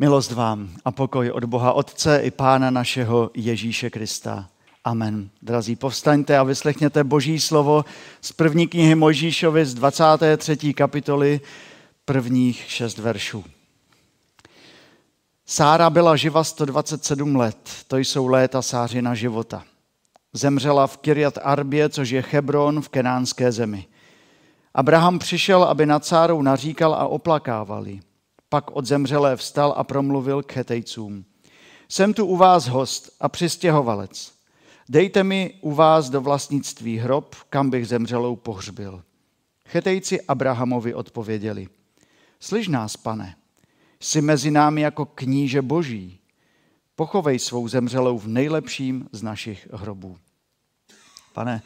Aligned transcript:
Milost 0.00 0.32
vám 0.32 0.70
a 0.84 0.90
pokoj 0.92 1.30
od 1.30 1.44
Boha 1.44 1.72
Otce 1.72 2.20
i 2.22 2.30
Pána 2.30 2.70
našeho 2.70 3.30
Ježíše 3.34 3.90
Krista. 3.90 4.48
Amen. 4.84 5.30
Drazí, 5.42 5.76
povstaňte 5.76 6.38
a 6.38 6.42
vyslechněte 6.42 7.04
Boží 7.04 7.40
slovo 7.40 7.84
z 8.20 8.32
první 8.32 8.66
knihy 8.66 8.94
Mojžíšovi 8.94 9.66
z 9.66 9.74
23. 9.74 10.74
kapitoly 10.74 11.40
prvních 12.04 12.64
šest 12.68 12.98
veršů. 12.98 13.44
Sára 15.46 15.90
byla 15.90 16.16
živa 16.16 16.44
127 16.44 17.36
let, 17.36 17.70
to 17.88 17.96
jsou 17.98 18.26
léta 18.26 18.62
Sářina 18.62 19.14
života. 19.14 19.64
Zemřela 20.32 20.86
v 20.86 20.96
Kirjat 20.96 21.38
Arbě, 21.42 21.88
což 21.88 22.10
je 22.10 22.24
Hebron 22.30 22.80
v 22.80 22.88
kenánské 22.88 23.52
zemi. 23.52 23.86
Abraham 24.74 25.18
přišel, 25.18 25.64
aby 25.64 25.86
nad 25.86 26.04
Sárou 26.04 26.42
naříkal 26.42 26.94
a 26.94 27.06
oplakával 27.06 27.88
ji. 27.88 28.07
Pak 28.48 28.70
od 28.70 28.86
zemřelé 28.86 29.36
vstal 29.36 29.74
a 29.76 29.84
promluvil 29.84 30.42
k 30.42 30.56
Hetejcům. 30.56 31.24
Jsem 31.88 32.14
tu 32.14 32.26
u 32.26 32.36
vás 32.36 32.66
host 32.66 33.16
a 33.20 33.28
přistěhovalec. 33.28 34.32
Dejte 34.88 35.24
mi 35.24 35.54
u 35.60 35.74
vás 35.74 36.10
do 36.10 36.20
vlastnictví 36.20 36.98
hrob, 36.98 37.34
kam 37.50 37.70
bych 37.70 37.88
zemřelou 37.88 38.36
pohřbil. 38.36 39.02
Chetejci 39.68 40.20
Abrahamovi 40.22 40.94
odpověděli. 40.94 41.68
Slyš 42.40 42.68
nás, 42.68 42.96
pane, 42.96 43.36
jsi 44.00 44.20
mezi 44.20 44.50
námi 44.50 44.80
jako 44.80 45.06
kníže 45.06 45.62
boží. 45.62 46.20
Pochovej 46.96 47.38
svou 47.38 47.68
zemřelou 47.68 48.18
v 48.18 48.26
nejlepším 48.26 49.08
z 49.12 49.22
našich 49.22 49.68
hrobů. 49.72 50.18
Pane, 51.32 51.62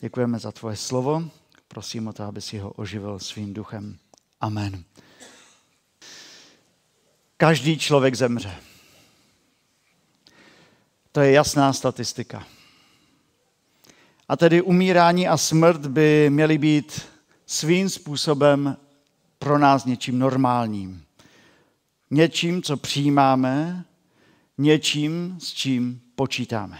děkujeme 0.00 0.38
za 0.38 0.52
tvoje 0.52 0.76
slovo. 0.76 1.24
Prosím 1.68 2.08
o 2.08 2.12
to, 2.12 2.22
aby 2.22 2.40
si 2.40 2.58
ho 2.58 2.70
oživil 2.70 3.18
svým 3.18 3.54
duchem. 3.54 3.96
Amen. 4.40 4.84
Každý 7.36 7.78
člověk 7.78 8.14
zemře. 8.14 8.56
To 11.12 11.20
je 11.20 11.32
jasná 11.32 11.72
statistika. 11.72 12.46
A 14.28 14.36
tedy 14.36 14.62
umírání 14.62 15.28
a 15.28 15.36
smrt 15.36 15.86
by 15.86 16.30
měly 16.30 16.58
být 16.58 17.02
svým 17.46 17.90
způsobem 17.90 18.76
pro 19.38 19.58
nás 19.58 19.84
něčím 19.84 20.18
normálním. 20.18 21.04
Něčím, 22.10 22.62
co 22.62 22.76
přijímáme, 22.76 23.84
něčím, 24.58 25.36
s 25.40 25.52
čím 25.52 26.00
počítáme. 26.14 26.78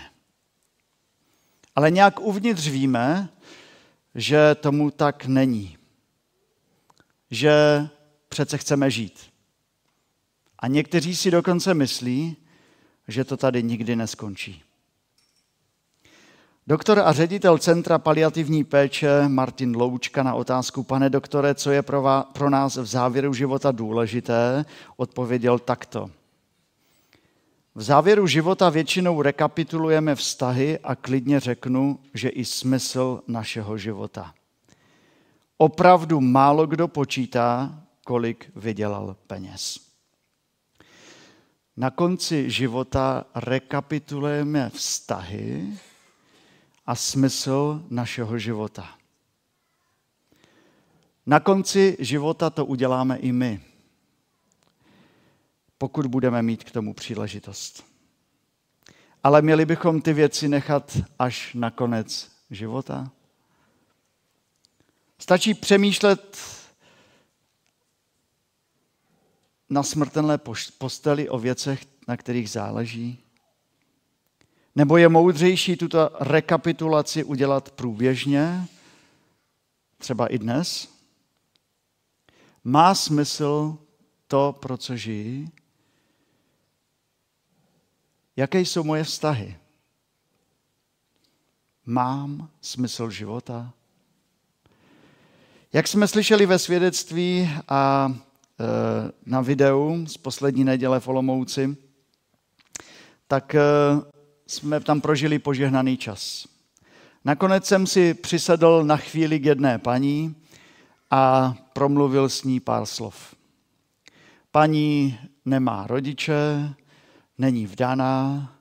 Ale 1.77 1.91
nějak 1.91 2.21
uvnitř 2.21 2.69
víme, 2.69 3.29
že 4.15 4.55
tomu 4.55 4.91
tak 4.91 5.27
není. 5.27 5.79
Že 7.31 7.53
přece 8.29 8.59
chceme 8.59 8.91
žít. 8.91 9.34
A 10.65 10.67
někteří 10.67 11.17
si 11.17 11.31
dokonce 11.31 11.75
myslí, 11.75 12.37
že 13.09 13.25
to 13.25 13.37
tady 13.37 13.63
nikdy 13.63 13.97
neskončí. 13.97 14.63
Doktor 16.67 16.99
a 16.99 17.13
ředitel 17.13 17.59
Centra 17.59 17.99
paliativní 17.99 18.65
péče 18.65 19.29
Martin 19.29 19.77
Loučka 19.77 20.23
na 20.23 20.35
otázku, 20.35 20.83
pane 20.83 21.11
doktore, 21.11 21.55
co 21.55 21.71
je 21.71 21.83
pro, 21.83 22.03
vás, 22.03 22.27
pro 22.33 22.51
nás 22.51 22.77
v 22.77 22.85
závěru 22.85 23.35
života 23.35 23.73
důležité, 23.73 24.65
odpověděl 24.97 25.59
takto. 25.59 26.11
V 27.75 27.83
závěru 27.83 28.27
života 28.27 28.71
většinou 28.71 29.23
rekapitulujeme 29.23 30.15
vztahy 30.15 30.79
a 30.79 30.95
klidně 30.95 31.41
řeknu, 31.41 31.99
že 32.15 32.29
i 32.29 32.45
smysl 32.45 33.23
našeho 33.29 33.79
života. 33.79 34.35
Opravdu 35.59 36.21
málo 36.21 36.67
kdo 36.67 36.89
počítá, 36.89 37.79
kolik 38.05 38.51
vydělal 38.57 39.17
peněz. 39.27 39.84
Na 41.77 41.91
konci 41.91 42.51
života 42.51 43.27
rekapitulujeme 43.35 44.71
vztahy 44.71 45.79
a 46.87 46.95
smysl 46.95 47.83
našeho 47.91 48.39
života. 48.39 48.95
Na 51.27 51.41
konci 51.41 51.97
života 52.01 52.51
to 52.51 52.67
uděláme 52.67 53.17
i 53.17 53.33
my, 53.33 53.61
pokud 55.79 56.07
budeme 56.07 56.43
mít 56.43 56.65
k 56.65 56.71
tomu 56.71 56.95
příležitost. 56.95 57.85
Ale 59.23 59.43
měli 59.43 59.67
bychom 59.67 60.03
ty 60.03 60.13
věci 60.13 60.49
nechat 60.49 60.99
až 61.19 61.55
na 61.55 61.71
konec 61.71 62.31
života. 62.51 63.11
Stačí 65.19 65.55
přemýšlet 65.55 66.39
na 69.75 69.83
smrtelné 69.83 70.39
posteli 70.79 71.29
o 71.29 71.39
věcech, 71.39 71.87
na 72.09 72.17
kterých 72.17 72.51
záleží? 72.51 73.19
Nebo 74.75 74.97
je 74.97 75.09
moudřejší 75.09 75.77
tuto 75.77 76.11
rekapitulaci 76.21 77.25
udělat 77.25 77.71
průběžně, 77.71 78.69
třeba 79.99 80.27
i 80.27 80.39
dnes? 80.39 80.89
Má 82.65 82.95
smysl 82.95 83.79
to, 84.29 84.59
pro 84.61 84.77
co 84.77 84.97
žijí? 84.97 85.51
Jaké 88.37 88.61
jsou 88.61 88.85
moje 88.85 89.05
vztahy? 89.05 89.57
Mám 91.87 92.49
smysl 92.61 93.11
života? 93.11 93.73
Jak 95.73 95.89
jsme 95.89 96.09
slyšeli 96.09 96.47
ve 96.47 96.59
svědectví 96.59 97.51
a 97.69 98.15
na 99.27 99.41
videu 99.41 100.07
z 100.07 100.17
poslední 100.17 100.65
neděle 100.65 101.01
v 101.01 101.09
Olomouci, 101.09 101.77
tak 103.29 103.55
eh, 103.55 103.61
jsme 104.47 104.81
tam 104.81 105.01
prožili 105.01 105.39
požehnaný 105.39 105.97
čas. 105.97 106.49
Nakonec 107.25 107.67
jsem 107.67 107.87
si 107.87 108.15
přisedl 108.15 108.85
na 108.85 108.97
chvíli 108.97 109.39
k 109.39 109.45
jedné 109.45 109.79
paní 109.79 110.37
a 111.11 111.55
promluvil 111.73 112.29
s 112.29 112.45
ní 112.45 112.61
pár 112.61 112.87
slov. 112.87 113.35
Paní 114.51 115.19
nemá 115.45 115.87
rodiče, 115.87 116.75
není 117.39 117.67
vdaná, 117.67 118.53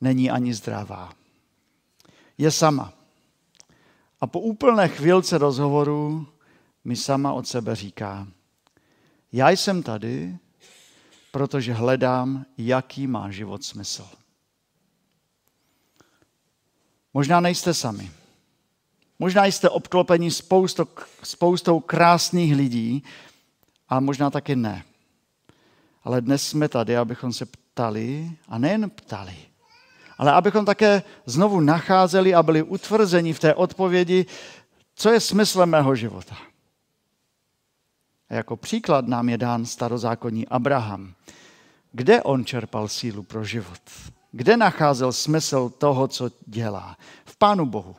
není 0.00 0.30
ani 0.30 0.54
zdravá. 0.54 1.12
Je 2.38 2.50
sama. 2.50 2.92
A 4.20 4.26
po 4.26 4.40
úplné 4.40 4.88
chvilce 4.88 5.38
rozhovoru 5.38 6.26
mi 6.84 6.96
sama 6.96 7.32
od 7.32 7.48
sebe 7.48 7.74
říká– 7.74 8.26
já 9.32 9.50
jsem 9.50 9.82
tady, 9.82 10.36
protože 11.30 11.72
hledám, 11.72 12.46
jaký 12.58 13.06
má 13.06 13.30
život 13.30 13.64
smysl. 13.64 14.08
Možná 17.14 17.40
nejste 17.40 17.74
sami. 17.74 18.10
Možná 19.18 19.44
jste 19.44 19.68
obklopeni 19.68 20.30
spoustou, 20.30 20.88
spoustou 21.22 21.80
krásných 21.80 22.56
lidí, 22.56 23.04
a 23.92 24.00
možná 24.00 24.30
taky 24.30 24.56
ne. 24.56 24.84
Ale 26.04 26.20
dnes 26.20 26.48
jsme 26.48 26.68
tady, 26.68 26.96
abychom 26.96 27.32
se 27.32 27.46
ptali, 27.46 28.30
a 28.48 28.58
nejen 28.58 28.90
ptali, 28.90 29.36
ale 30.18 30.32
abychom 30.32 30.64
také 30.64 31.02
znovu 31.26 31.60
nacházeli 31.60 32.34
a 32.34 32.42
byli 32.42 32.62
utvrzeni 32.62 33.32
v 33.32 33.40
té 33.40 33.54
odpovědi, 33.54 34.26
co 34.94 35.10
je 35.10 35.20
smyslem 35.20 35.70
mého 35.70 35.94
života. 35.94 36.36
A 38.32 38.34
jako 38.34 38.56
příklad 38.56 39.08
nám 39.08 39.28
je 39.28 39.38
dán 39.38 39.66
starozákonní 39.66 40.48
Abraham. 40.48 41.14
Kde 41.92 42.22
on 42.22 42.44
čerpal 42.44 42.88
sílu 42.88 43.22
pro 43.22 43.44
život? 43.44 43.80
Kde 44.30 44.56
nacházel 44.56 45.12
smysl 45.12 45.68
toho, 45.68 46.08
co 46.08 46.30
dělá? 46.46 46.96
V 47.24 47.36
Pánu 47.36 47.66
Bohu. 47.66 47.96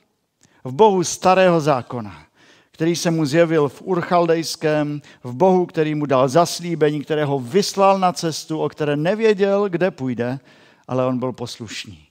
V 0.64 0.72
Bohu 0.72 1.04
starého 1.04 1.62
zákona, 1.62 2.24
který 2.72 2.96
se 2.96 3.12
mu 3.12 3.26
zjevil 3.26 3.70
v 3.70 3.82
Urchaldejském, 3.82 5.02
v 5.24 5.34
Bohu, 5.34 5.66
který 5.66 5.96
mu 5.96 6.06
dal 6.06 6.30
zaslíbení, 6.30 7.04
kterého 7.04 7.40
vyslal 7.40 8.00
na 8.00 8.14
cestu, 8.14 8.62
o 8.62 8.70
které 8.70 8.98
nevěděl, 8.98 9.70
kde 9.70 9.92
půjde, 9.92 10.40
ale 10.88 11.06
on 11.06 11.20
byl 11.20 11.32
poslušný. 11.32 12.08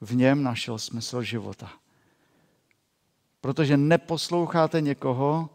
V 0.00 0.16
něm 0.16 0.42
našel 0.42 0.78
smysl 0.78 1.22
života. 1.22 1.70
Protože 3.40 3.76
neposloucháte 3.76 4.80
někoho, 4.80 5.50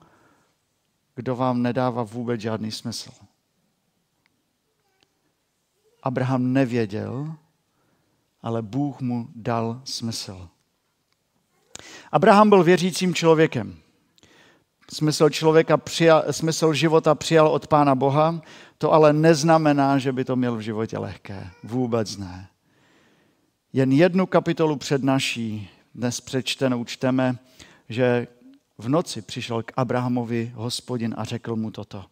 kdo 1.20 1.36
vám 1.36 1.62
nedává 1.62 2.04
vůbec 2.04 2.42
žádný 2.42 2.72
smysl. 2.72 3.12
Abraham 6.04 6.54
nevěděl, 6.54 7.36
ale 8.42 8.62
Bůh 8.62 9.02
mu 9.02 9.28
dal 9.36 9.82
smysl. 9.84 10.50
Abraham 12.12 12.50
byl 12.50 12.64
věřícím 12.64 13.14
člověkem. 13.14 13.78
Smysl, 14.94 15.30
člověka 15.30 15.78
přijal, 15.78 16.24
smysl 16.32 16.74
života 16.74 17.16
přijal 17.16 17.48
od 17.48 17.68
Pána 17.68 17.96
Boha, 17.96 18.42
to 18.78 18.94
ale 18.94 19.14
neznamená, 19.14 19.98
že 19.98 20.12
by 20.12 20.26
to 20.26 20.36
měl 20.36 20.56
v 20.56 20.62
životě 20.62 20.98
lehké. 20.98 21.50
Vůbec 21.64 22.18
ne. 22.18 22.48
Jen 23.74 23.92
jednu 23.92 24.26
kapitolu 24.26 24.76
před 24.76 25.04
naší 25.04 25.70
dnes 25.96 26.22
přečtenou 26.22 26.86
čteme, 26.86 27.38
že 27.90 28.28
v 28.80 28.90
noci 28.90 29.22
přišel 29.22 29.64
k 29.64 29.72
Abrahamovi 29.78 30.52
hospodin 30.56 31.16
a 31.18 31.24
řekl 31.24 31.56
mu 31.56 31.72
toto. 31.72 32.06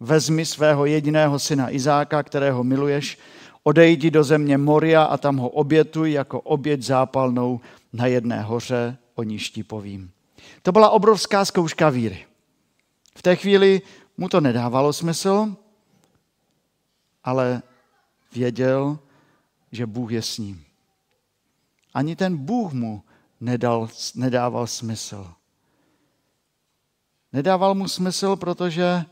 vezmi 0.00 0.46
svého 0.46 0.86
jediného 0.86 1.38
syna 1.38 1.70
Izáka, 1.70 2.22
kterého 2.22 2.64
miluješ, 2.64 3.18
odejdi 3.62 4.10
do 4.10 4.24
země 4.24 4.58
Moria 4.58 5.02
a 5.02 5.16
tam 5.16 5.36
ho 5.36 5.48
obětuj 5.48 6.12
jako 6.12 6.40
oběť 6.40 6.82
zápalnou 6.82 7.60
na 7.92 8.06
jedné 8.06 8.42
hoře, 8.42 8.96
o 9.14 9.22
níž 9.22 9.50
ti 9.50 9.62
povím. 9.62 10.10
To 10.62 10.72
byla 10.72 10.90
obrovská 10.90 11.44
zkouška 11.44 11.90
víry. 11.90 12.26
V 13.16 13.22
té 13.22 13.36
chvíli 13.36 13.82
mu 14.16 14.28
to 14.28 14.40
nedávalo 14.40 14.92
smysl, 14.92 15.56
ale 17.24 17.62
věděl, 18.32 18.98
že 19.72 19.86
Bůh 19.86 20.12
je 20.12 20.22
s 20.22 20.38
ním. 20.38 20.64
Ani 21.94 22.16
ten 22.16 22.36
Bůh 22.36 22.72
mu 22.72 23.02
nedal, 23.40 23.88
nedával 24.14 24.66
smysl. 24.66 25.32
Nedával 27.32 27.74
mu 27.74 27.88
smysl, 27.88 28.36
protože 28.36 29.04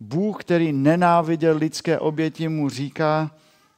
Bůh, 0.00 0.44
který 0.44 0.72
nenáviděl 0.72 1.56
lidské 1.56 1.98
oběti, 1.98 2.48
mu 2.48 2.68
říká, 2.68 3.30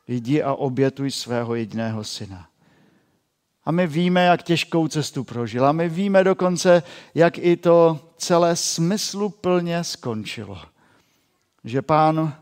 jdi 0.09 0.43
a 0.43 0.55
obětuj 0.55 1.11
svého 1.11 1.55
jediného 1.55 2.05
syna. 2.05 2.49
A 3.65 3.73
my 3.73 3.87
víme, 3.87 4.25
jak 4.25 4.43
těžkou 4.43 4.89
cestu 4.89 5.25
prožil. 5.25 5.67
A 5.67 5.73
my 5.73 5.89
víme 5.89 6.25
dokonce, 6.25 6.83
jak 7.15 7.39
i 7.39 7.57
to 7.57 8.01
celé 8.17 8.57
smysluplně 8.57 9.85
skončilo. 9.85 10.59
Že 11.65 11.83
pán, 11.83 12.35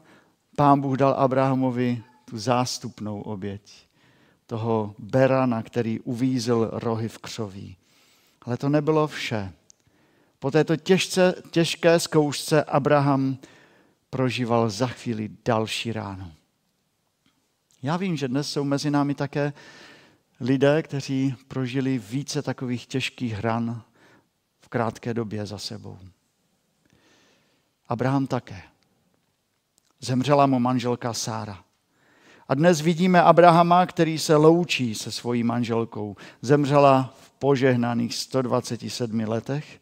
pán 0.57 0.81
Bůh 0.81 0.97
dal 0.97 1.13
Abrahamovi 1.13 2.03
tu 2.31 2.39
zástupnou 2.39 3.21
oběť. 3.21 3.63
Toho 4.47 4.95
berana, 4.99 5.63
který 5.63 6.01
uvízl 6.01 6.71
rohy 6.73 7.09
v 7.09 7.19
křoví. 7.19 7.77
Ale 8.43 8.57
to 8.57 8.69
nebylo 8.69 9.07
vše. 9.07 9.53
Po 10.43 10.51
této 10.51 10.77
těžce, 10.77 11.35
těžké 11.51 12.01
zkoušce 12.01 12.65
Abraham 12.65 13.39
prožíval 14.11 14.71
za 14.71 14.87
chvíli 14.87 15.31
další 15.45 15.93
ráno. 15.93 16.33
Já 17.83 17.97
vím, 17.97 18.17
že 18.17 18.29
dnes 18.29 18.51
jsou 18.51 18.65
mezi 18.65 18.91
námi 18.91 19.15
také 19.15 19.53
lidé, 20.41 20.83
kteří 20.83 21.35
prožili 21.49 21.99
více 21.99 22.43
takových 22.43 22.87
těžkých 22.87 23.33
hran 23.33 23.83
v 24.61 24.69
krátké 24.69 25.15
době 25.15 25.47
za 25.47 25.59
sebou. 25.59 25.99
Abraham 27.89 28.27
také. 28.27 28.63
Zemřela 30.01 30.47
mu 30.47 30.59
manželka 30.59 31.13
Sára. 31.13 31.65
A 32.49 32.55
dnes 32.55 32.81
vidíme 32.81 33.23
Abrahama, 33.23 33.87
který 33.87 34.19
se 34.19 34.37
loučí 34.37 34.95
se 34.95 35.13
svojí 35.13 35.43
manželkou. 35.43 36.17
Zemřela 36.41 37.15
v 37.21 37.31
požehnaných 37.31 38.15
127 38.15 39.21
letech, 39.21 39.82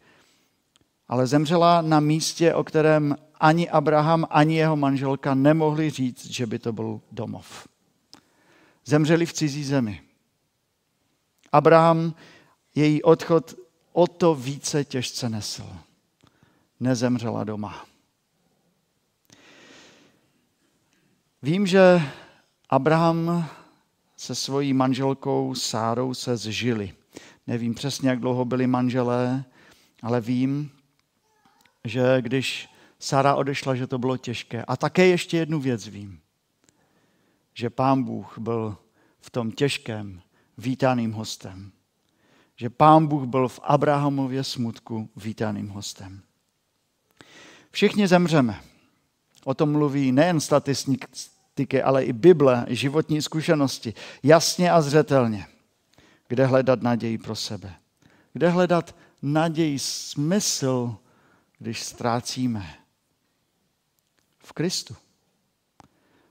ale 1.11 1.27
zemřela 1.27 1.81
na 1.81 1.99
místě, 1.99 2.53
o 2.53 2.63
kterém 2.63 3.15
ani 3.39 3.69
Abraham, 3.69 4.27
ani 4.29 4.55
jeho 4.55 4.75
manželka 4.75 5.35
nemohli 5.35 5.89
říct, 5.89 6.25
že 6.25 6.45
by 6.45 6.59
to 6.59 6.73
byl 6.73 7.01
domov. 7.11 7.67
Zemřeli 8.85 9.25
v 9.25 9.33
cizí 9.33 9.63
zemi. 9.63 10.01
Abraham 11.51 12.13
její 12.75 13.03
odchod 13.03 13.55
o 13.93 14.07
to 14.07 14.35
více 14.35 14.85
těžce 14.85 15.29
nesl. 15.29 15.69
Nezemřela 16.79 17.43
doma. 17.43 17.85
Vím, 21.41 21.67
že 21.67 22.01
Abraham 22.69 23.45
se 24.17 24.35
svojí 24.35 24.73
manželkou 24.73 25.55
Sárou 25.55 26.13
se 26.13 26.37
zžili. 26.37 26.93
Nevím 27.47 27.73
přesně, 27.73 28.09
jak 28.09 28.19
dlouho 28.19 28.45
byli 28.45 28.67
manželé, 28.67 29.43
ale 30.01 30.21
vím, 30.21 30.71
že 31.85 32.17
když 32.21 32.69
Sára 32.99 33.35
odešla, 33.35 33.75
že 33.75 33.87
to 33.87 33.97
bylo 33.97 34.17
těžké. 34.17 34.65
A 34.65 34.77
také 34.77 35.05
ještě 35.05 35.37
jednu 35.37 35.59
věc 35.59 35.87
vím, 35.87 36.19
že 37.53 37.69
pán 37.69 38.03
Bůh 38.03 38.37
byl 38.37 38.77
v 39.19 39.29
tom 39.29 39.51
těžkém 39.51 40.21
vítaným 40.57 41.11
hostem. 41.11 41.71
Že 42.55 42.69
pán 42.69 43.07
Bůh 43.07 43.23
byl 43.23 43.47
v 43.47 43.59
Abrahamově 43.63 44.43
smutku 44.43 45.09
vítaným 45.15 45.69
hostem. 45.69 46.21
Všichni 47.71 48.07
zemřeme. 48.07 48.61
O 49.43 49.53
tom 49.53 49.71
mluví 49.71 50.11
nejen 50.11 50.39
statistiky, 50.39 51.83
ale 51.83 52.03
i 52.03 52.13
Bible, 52.13 52.65
životní 52.69 53.21
zkušenosti. 53.21 53.93
Jasně 54.23 54.71
a 54.71 54.81
zřetelně. 54.81 55.45
Kde 56.27 56.45
hledat 56.45 56.81
naději 56.81 57.17
pro 57.17 57.35
sebe? 57.35 57.75
Kde 58.33 58.49
hledat 58.49 58.95
naději, 59.21 59.79
smysl, 59.79 60.95
když 61.61 61.83
ztrácíme? 61.83 62.73
V 64.43 64.53
Kristu. 64.53 64.95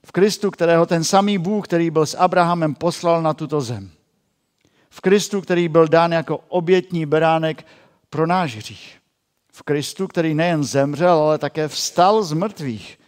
V 0.06 0.12
Kristu, 0.12 0.50
kterého 0.50 0.86
ten 0.86 1.04
samý 1.04 1.38
Bůh, 1.38 1.64
který 1.64 1.90
byl 1.90 2.06
s 2.06 2.16
Abrahamem, 2.18 2.74
poslal 2.74 3.22
na 3.22 3.34
tuto 3.34 3.60
zem. 3.60 3.90
V 4.90 5.00
Kristu, 5.00 5.40
který 5.40 5.68
byl 5.68 5.88
dán 5.88 6.12
jako 6.12 6.36
obětní 6.36 7.06
beránek 7.06 7.66
pro 8.10 8.26
náš 8.26 8.56
hřích. 8.56 8.98
V 9.52 9.62
Kristu, 9.62 10.08
který 10.08 10.34
nejen 10.34 10.64
zemřel, 10.64 11.18
ale 11.18 11.38
také 11.38 11.68
vstal 11.68 12.22
z 12.22 12.32
mrtvých. 12.32 12.98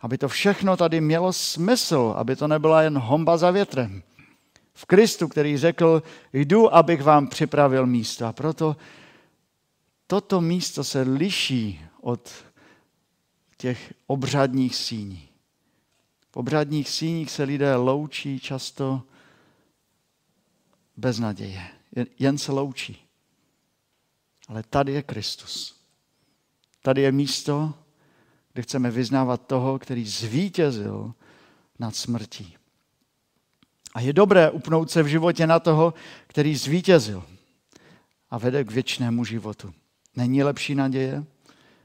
Aby 0.00 0.18
to 0.18 0.28
všechno 0.28 0.76
tady 0.76 1.00
mělo 1.00 1.32
smysl, 1.32 2.14
aby 2.16 2.36
to 2.36 2.48
nebyla 2.48 2.82
jen 2.82 2.98
homba 2.98 3.36
za 3.36 3.50
větrem. 3.50 4.02
V 4.74 4.84
Kristu, 4.84 5.28
který 5.28 5.56
řekl, 5.56 6.02
jdu, 6.32 6.74
abych 6.74 7.02
vám 7.02 7.26
připravil 7.26 7.86
místo. 7.86 8.26
A 8.26 8.32
proto 8.32 8.76
toto 10.10 10.40
místo 10.40 10.84
se 10.84 11.02
liší 11.02 11.80
od 12.00 12.44
těch 13.56 13.94
obřadních 14.06 14.76
síní. 14.76 15.28
V 16.30 16.36
obřadních 16.36 16.88
síních 16.88 17.30
se 17.30 17.42
lidé 17.42 17.76
loučí 17.76 18.40
často 18.40 19.02
bez 20.96 21.18
naděje. 21.18 21.70
Jen 22.18 22.38
se 22.38 22.52
loučí. 22.52 23.06
Ale 24.48 24.62
tady 24.62 24.92
je 24.92 25.02
Kristus. 25.02 25.80
Tady 26.82 27.02
je 27.02 27.12
místo, 27.12 27.74
kde 28.52 28.62
chceme 28.62 28.90
vyznávat 28.90 29.46
toho, 29.46 29.78
který 29.78 30.04
zvítězil 30.04 31.14
nad 31.78 31.96
smrtí. 31.96 32.56
A 33.94 34.00
je 34.00 34.12
dobré 34.12 34.50
upnout 34.50 34.90
se 34.90 35.02
v 35.02 35.06
životě 35.06 35.46
na 35.46 35.60
toho, 35.60 35.94
který 36.26 36.56
zvítězil 36.56 37.24
a 38.30 38.38
vede 38.38 38.64
k 38.64 38.70
věčnému 38.70 39.24
životu. 39.24 39.74
Není 40.16 40.42
lepší 40.42 40.74
naděje, 40.74 41.24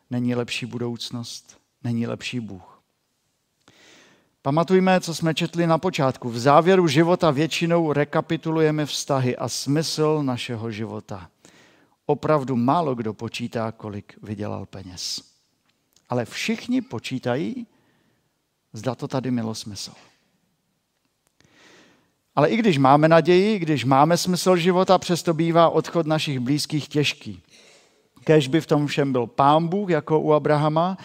není 0.10 0.36
lepší 0.36 0.66
budoucnost, 0.66 1.58
není 1.84 2.08
lepší 2.08 2.40
Bůh. 2.40 2.74
Pamatujme, 4.42 5.02
co 5.02 5.16
jsme 5.16 5.34
četli 5.34 5.68
na 5.68 5.78
počátku. 5.78 6.30
V 6.30 6.40
závěru 6.40 6.88
života 6.88 7.32
většinou 7.32 7.94
rekapitulujeme 7.94 8.86
vztahy 8.86 9.38
a 9.38 9.50
smysl 9.50 10.24
našeho 10.24 10.72
života. 10.72 11.30
Opravdu 12.06 12.56
málo 12.56 12.96
kdo 12.96 13.13
počítá, 13.13 13.72
kolik 13.72 14.18
vydělal 14.24 14.65
peněz. 14.65 15.22
Ale 16.10 16.25
všichni 16.25 16.82
počítají, 16.82 17.68
zda 18.74 18.96
to 18.96 19.08
tady 19.08 19.32
mělo 19.32 19.56
smysl. 19.56 19.92
Ale 22.36 22.50
i 22.50 22.58
když 22.58 22.77
máme 22.77 23.08
naději, 23.08 23.60
když 23.60 23.86
máme 23.86 24.18
smysl 24.18 24.56
života, 24.56 24.98
přesto 24.98 25.34
bývá 25.34 25.70
odchod 25.70 26.08
našich 26.08 26.39
blízkých 26.39 26.88
těžký. 26.88 27.42
Kež 28.24 28.48
by 28.48 28.62
v 28.62 28.68
tom 28.68 28.88
všem 28.88 29.12
byl 29.12 29.27
pán 29.27 29.68
Bůh, 29.68 29.89
jako 29.89 30.20
u 30.20 30.34
Abrahama. 30.34 30.98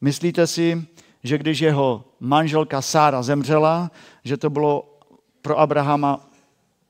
Myslíte 0.00 0.46
si, 0.46 0.86
že 1.22 1.38
když 1.38 1.60
jeho 1.60 2.04
manželka 2.20 2.82
Sára 2.82 3.22
zemřela, 3.22 3.90
že 4.24 4.36
to 4.36 4.50
bylo 4.50 4.98
pro 5.42 5.58
Abrahama 5.58 6.30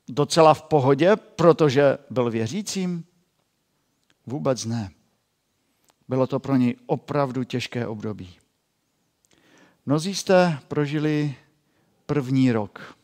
docela 0.09 0.55
v 0.55 0.63
pohodě, 0.63 1.17
protože 1.17 1.99
byl 2.11 2.31
věřícím? 2.31 3.05
Vůbec 4.27 4.65
ne. 4.65 4.91
Bylo 6.09 6.27
to 6.27 6.41
pro 6.41 6.57
něj 6.57 6.77
opravdu 6.87 7.45
těžké 7.45 7.87
období. 7.87 8.37
Mnozí 9.87 10.15
jste 10.15 10.59
prožili 10.69 11.35
první 12.07 12.53
rok 12.53 12.97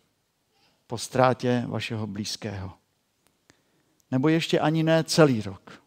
po 0.87 0.99
ztrátě 0.99 1.65
vašeho 1.67 2.07
blízkého. 2.07 2.73
Nebo 4.11 4.29
ještě 4.29 4.61
ani 4.61 4.83
ne 4.83 5.05
celý 5.05 5.43
rok. 5.43 5.83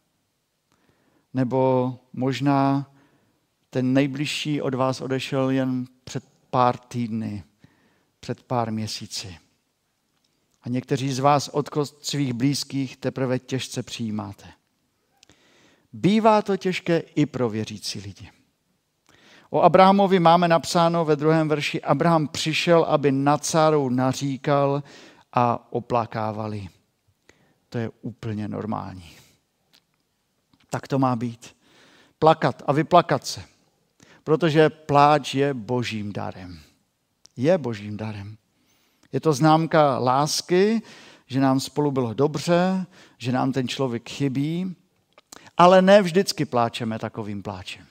Nebo 1.35 1.93
možná 2.13 2.91
ten 3.69 3.93
nejbližší 3.93 4.61
od 4.61 4.73
vás 4.73 5.01
odešel 5.01 5.49
jen 5.49 5.85
před 6.03 6.23
pár 6.49 6.77
týdny, 6.77 7.43
před 8.19 8.43
pár 8.43 8.71
měsíci. 8.71 9.37
A 10.61 10.69
někteří 10.69 11.13
z 11.13 11.19
vás 11.19 11.47
odkost 11.47 12.05
svých 12.05 12.33
blízkých 12.33 12.97
teprve 12.97 13.39
těžce 13.39 13.83
přijímáte. 13.83 14.45
Bývá 15.93 16.41
to 16.41 16.57
těžké 16.57 16.99
i 16.99 17.25
pro 17.25 17.49
věřící 17.49 17.99
lidi. 17.99 18.29
O 19.49 19.61
Abrahamovi 19.61 20.19
máme 20.19 20.47
napsáno 20.47 21.05
ve 21.05 21.15
druhém 21.15 21.49
verši, 21.49 21.81
Abraham 21.81 22.27
přišel, 22.27 22.83
aby 22.83 23.11
nad 23.11 23.45
Sárou 23.45 23.89
naříkal 23.89 24.83
a 25.33 25.73
oplakávali. 25.73 26.67
To 27.69 27.77
je 27.77 27.89
úplně 28.01 28.47
normální. 28.47 29.24
Tak 30.69 30.87
to 30.87 30.99
má 30.99 31.15
být. 31.15 31.55
Plakat 32.19 32.63
a 32.67 32.73
vyplakat 32.73 33.25
se. 33.25 33.43
protože 34.23 34.69
pláč 34.69 35.33
je 35.35 35.53
božím 35.53 36.13
darem. 36.13 36.59
Je 37.37 37.57
božím 37.57 37.97
darem. 37.97 38.37
Je 39.11 39.19
to 39.19 39.33
známka 39.33 39.99
lásky, 39.99 40.81
že 41.27 41.39
nám 41.39 41.59
spolu 41.59 41.91
bylo 41.91 42.13
dobře, 42.13 42.85
že 43.17 43.31
nám 43.31 43.51
ten 43.51 43.67
člověk 43.67 44.09
chybí, 44.09 44.75
ale 45.57 45.81
ne 45.81 46.01
vždycky 46.01 46.45
pláčeme 46.45 46.99
takovým 46.99 47.43
pláčem. 47.43 47.85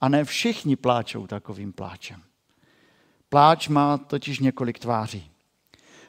A 0.00 0.08
ne 0.08 0.24
všichni 0.24 0.76
pláčou 0.76 1.26
takovým 1.26 1.72
pláčem. 1.72 2.22
Pláč 3.28 3.68
má 3.68 3.98
totiž 3.98 4.38
několik 4.38 4.78
tváří. 4.78 5.30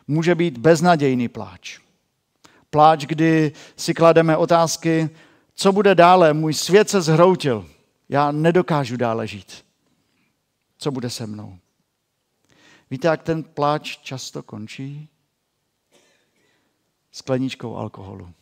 Může 0.07 0.35
být 0.35 0.57
beznadějný 0.57 1.27
pláč. 1.27 1.79
Pláč, 2.69 3.05
kdy 3.05 3.51
si 3.75 3.93
klademe 3.93 4.37
otázky, 4.37 5.09
co 5.55 5.71
bude 5.71 5.95
dále, 5.95 6.33
můj 6.33 6.53
svět 6.53 6.89
se 6.89 7.01
zhroutil, 7.01 7.69
já 8.09 8.31
nedokážu 8.31 8.97
dále 8.97 9.27
žít. 9.27 9.65
Co 10.77 10.91
bude 10.91 11.09
se 11.09 11.27
mnou? 11.27 11.59
Víte, 12.91 13.07
jak 13.07 13.23
ten 13.23 13.43
pláč 13.43 13.97
často 13.97 14.43
končí? 14.43 15.09
Skleničkou 17.11 17.75
alkoholu. 17.75 18.33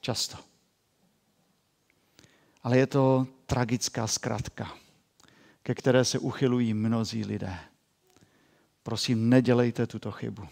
Často. 0.00 0.38
Ale 2.62 2.78
je 2.78 2.86
to 2.86 3.26
tragická 3.46 4.06
zkratka, 4.06 4.72
ke 5.62 5.74
které 5.74 6.04
se 6.04 6.18
uchylují 6.18 6.74
mnozí 6.74 7.24
lidé. 7.24 7.58
Prosím, 8.82 9.28
nedělejte 9.28 9.86
tuto 9.86 10.12
chybu, 10.12 10.48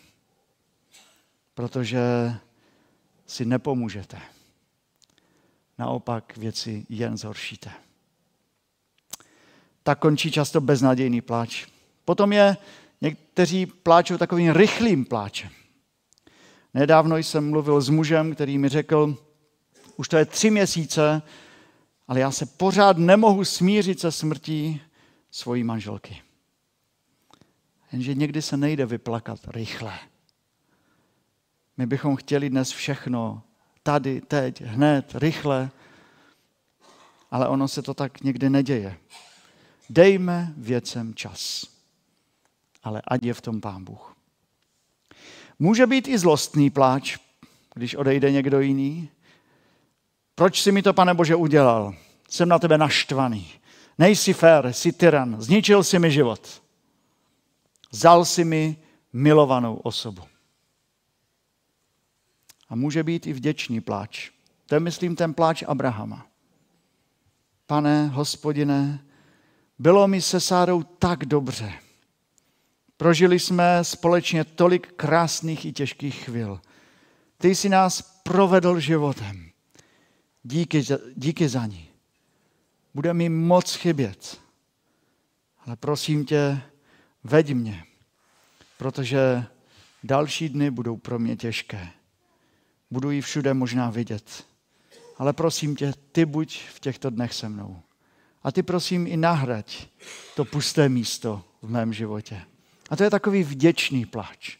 protože 1.54 2.00
si 3.26 3.44
nepomůžete. 3.44 4.35
Naopak 5.78 6.36
věci 6.36 6.86
jen 6.88 7.16
zhoršíte. 7.16 7.70
Tak 9.82 9.98
končí 9.98 10.32
často 10.32 10.60
beznadějný 10.60 11.20
pláč. 11.20 11.66
Potom 12.04 12.32
je 12.32 12.56
někteří 13.00 13.66
pláčou 13.66 14.16
takovým 14.18 14.52
rychlým 14.52 15.04
pláčem. 15.04 15.50
Nedávno 16.74 17.16
jsem 17.16 17.50
mluvil 17.50 17.80
s 17.80 17.88
mužem, 17.88 18.34
který 18.34 18.58
mi 18.58 18.68
řekl, 18.68 19.16
už 19.96 20.08
to 20.08 20.16
je 20.16 20.24
tři 20.24 20.50
měsíce, 20.50 21.22
ale 22.08 22.20
já 22.20 22.30
se 22.30 22.46
pořád 22.46 22.98
nemohu 22.98 23.44
smířit 23.44 24.00
se 24.00 24.12
smrtí 24.12 24.80
svojí 25.30 25.64
manželky. 25.64 26.22
Jenže 27.92 28.14
někdy 28.14 28.42
se 28.42 28.56
nejde 28.56 28.86
vyplakat 28.86 29.40
rychle. 29.46 29.98
My 31.76 31.86
bychom 31.86 32.16
chtěli 32.16 32.50
dnes 32.50 32.70
všechno 32.70 33.42
tady, 33.86 34.20
teď, 34.20 34.62
hned, 34.62 35.14
rychle, 35.14 35.70
ale 37.30 37.48
ono 37.48 37.68
se 37.68 37.82
to 37.82 37.94
tak 37.94 38.20
někdy 38.20 38.50
neděje. 38.50 38.96
Dejme 39.90 40.54
věcem 40.56 41.14
čas. 41.14 41.66
Ale 42.82 43.02
ať 43.08 43.22
je 43.22 43.34
v 43.34 43.40
tom 43.40 43.60
Pán 43.60 43.84
Bůh. 43.84 44.16
Může 45.58 45.86
být 45.86 46.08
i 46.08 46.18
zlostný 46.18 46.70
pláč, 46.70 47.18
když 47.74 47.94
odejde 47.94 48.32
někdo 48.32 48.60
jiný. 48.60 49.08
Proč 50.34 50.62
si 50.62 50.72
mi 50.72 50.82
to, 50.82 50.92
pane 50.92 51.14
Bože, 51.14 51.34
udělal? 51.36 51.94
Jsem 52.28 52.48
na 52.48 52.58
tebe 52.58 52.78
naštvaný. 52.78 53.52
Nejsi 53.98 54.32
fér, 54.32 54.72
jsi 54.72 54.92
tyran, 54.92 55.40
zničil 55.40 55.84
si 55.84 55.98
mi 55.98 56.10
život. 56.10 56.62
Vzal 57.90 58.24
si 58.24 58.44
mi 58.44 58.76
milovanou 59.12 59.76
osobu. 59.76 60.22
A 62.68 62.74
může 62.76 63.02
být 63.02 63.26
i 63.26 63.32
vděčný 63.32 63.80
pláč. 63.80 64.30
To 64.66 64.74
je, 64.74 64.80
myslím, 64.80 65.16
ten 65.16 65.34
pláč 65.34 65.62
Abrahama. 65.66 66.26
Pane, 67.66 68.06
hospodine, 68.06 69.04
bylo 69.78 70.08
mi 70.08 70.22
se 70.22 70.40
Sárou 70.40 70.82
tak 70.82 71.24
dobře. 71.24 71.72
Prožili 72.96 73.40
jsme 73.40 73.84
společně 73.84 74.44
tolik 74.44 74.92
krásných 74.92 75.64
i 75.64 75.72
těžkých 75.72 76.24
chvil. 76.24 76.60
Ty 77.38 77.54
jsi 77.54 77.68
nás 77.68 78.02
provedl 78.22 78.80
životem. 78.80 79.50
Díky, 80.42 80.84
díky 81.16 81.48
za 81.48 81.66
ní. 81.66 81.88
Bude 82.94 83.14
mi 83.14 83.28
moc 83.28 83.74
chybět. 83.74 84.40
Ale 85.66 85.76
prosím 85.76 86.24
tě, 86.24 86.60
veď 87.24 87.54
mě, 87.54 87.84
protože 88.78 89.44
další 90.04 90.48
dny 90.48 90.70
budou 90.70 90.96
pro 90.96 91.18
mě 91.18 91.36
těžké. 91.36 91.88
Budu 92.90 93.10
ji 93.10 93.20
všude 93.20 93.54
možná 93.54 93.90
vidět. 93.90 94.44
Ale 95.16 95.32
prosím 95.32 95.76
tě, 95.76 95.92
ty 96.12 96.26
buď 96.26 96.62
v 96.68 96.80
těchto 96.80 97.10
dnech 97.10 97.34
se 97.34 97.48
mnou. 97.48 97.80
A 98.42 98.52
ty 98.52 98.62
prosím 98.62 99.06
i 99.06 99.16
nahrať 99.16 99.88
to 100.36 100.44
pusté 100.44 100.88
místo 100.88 101.44
v 101.62 101.70
mém 101.70 101.92
životě. 101.92 102.42
A 102.90 102.96
to 102.96 103.04
je 103.04 103.10
takový 103.10 103.44
vděčný 103.44 104.06
pláč. 104.06 104.56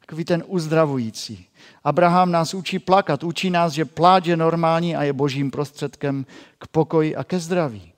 Takový 0.00 0.24
ten 0.24 0.44
uzdravující. 0.46 1.48
Abraham 1.84 2.30
nás 2.30 2.54
učí 2.54 2.78
plakat, 2.78 3.24
učí 3.24 3.50
nás, 3.50 3.72
že 3.72 3.84
pláč 3.84 4.26
je 4.26 4.36
normální 4.36 4.96
a 4.96 5.02
je 5.02 5.12
božím 5.12 5.50
prostředkem 5.50 6.26
k 6.58 6.66
pokoji 6.66 7.16
a 7.16 7.24
ke 7.24 7.38
zdraví. 7.38 7.92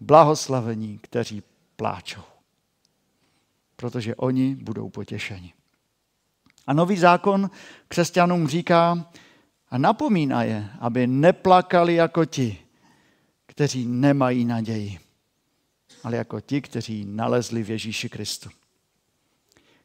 Blahoslavení, 0.00 0.98
kteří 1.02 1.42
pláčou. 1.76 2.22
Protože 3.76 4.14
oni 4.14 4.54
budou 4.54 4.88
potěšeni. 4.88 5.52
A 6.68 6.72
nový 6.72 6.96
zákon 6.96 7.50
křesťanům 7.88 8.48
říká 8.48 9.06
a 9.70 9.78
napomíná 9.78 10.42
je, 10.42 10.70
aby 10.80 11.06
neplakali 11.06 11.94
jako 11.94 12.24
ti, 12.24 12.58
kteří 13.46 13.86
nemají 13.86 14.44
naději, 14.44 14.98
ale 16.04 16.16
jako 16.16 16.40
ti, 16.40 16.60
kteří 16.60 17.04
nalezli 17.08 17.62
v 17.62 17.70
Ježíši 17.70 18.08
Kristu. 18.08 18.50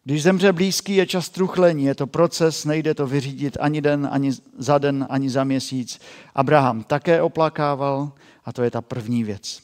Když 0.04 0.24
zemře 0.24 0.54
blízký, 0.54 0.96
je 0.96 1.08
čas 1.08 1.30
truchlení, 1.30 1.86
je 1.86 1.96
to 1.96 2.08
proces, 2.08 2.66
nejde 2.66 2.94
to 2.94 3.08
vyřídit 3.08 3.58
ani 3.60 3.82
den, 3.82 4.10
ani 4.12 4.32
za 4.58 4.78
den, 4.78 5.08
ani 5.10 5.30
za 5.30 5.44
měsíc. 5.44 6.00
Abraham 6.36 6.84
také 6.84 7.22
oplakával 7.22 8.12
a 8.46 8.54
to 8.54 8.64
je 8.64 8.72
ta 8.72 8.82
první 8.82 9.24
věc. 9.24 9.64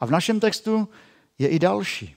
A 0.00 0.06
v 0.06 0.10
našem 0.10 0.40
textu 0.40 0.88
je 1.38 1.48
i 1.48 1.58
další, 1.58 2.16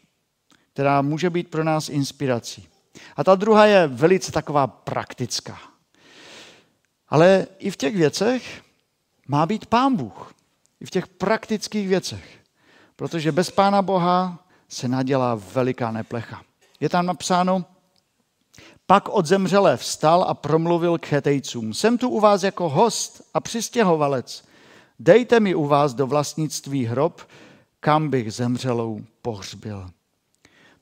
která 0.73 1.01
může 1.01 1.29
být 1.29 1.49
pro 1.49 1.63
nás 1.63 1.89
inspirací. 1.89 2.67
A 3.15 3.23
ta 3.23 3.35
druhá 3.35 3.65
je 3.65 3.87
velice 3.87 4.31
taková 4.31 4.67
praktická. 4.67 5.57
Ale 7.09 7.47
i 7.59 7.71
v 7.71 7.77
těch 7.77 7.95
věcech 7.95 8.61
má 9.27 9.45
být 9.45 9.65
Pán 9.65 9.95
Bůh. 9.95 10.33
I 10.81 10.85
v 10.85 10.89
těch 10.89 11.07
praktických 11.07 11.87
věcech. 11.87 12.39
Protože 12.95 13.31
bez 13.31 13.51
Pána 13.51 13.81
Boha 13.81 14.39
se 14.69 14.87
nadělá 14.87 15.35
veliká 15.35 15.91
neplecha. 15.91 16.41
Je 16.79 16.89
tam 16.89 17.05
napsáno, 17.05 17.65
pak 18.87 19.09
od 19.09 19.25
zemřelé 19.25 19.77
vstal 19.77 20.25
a 20.27 20.33
promluvil 20.33 20.97
k 20.97 21.05
chetejcům. 21.05 21.73
Jsem 21.73 21.97
tu 21.97 22.09
u 22.09 22.19
vás 22.19 22.43
jako 22.43 22.69
host 22.69 23.21
a 23.33 23.39
přistěhovalec. 23.39 24.43
Dejte 24.99 25.39
mi 25.39 25.55
u 25.55 25.65
vás 25.65 25.93
do 25.93 26.07
vlastnictví 26.07 26.85
hrob, 26.85 27.21
kam 27.79 28.09
bych 28.09 28.33
zemřelou 28.33 29.01
pohřbil. 29.21 29.89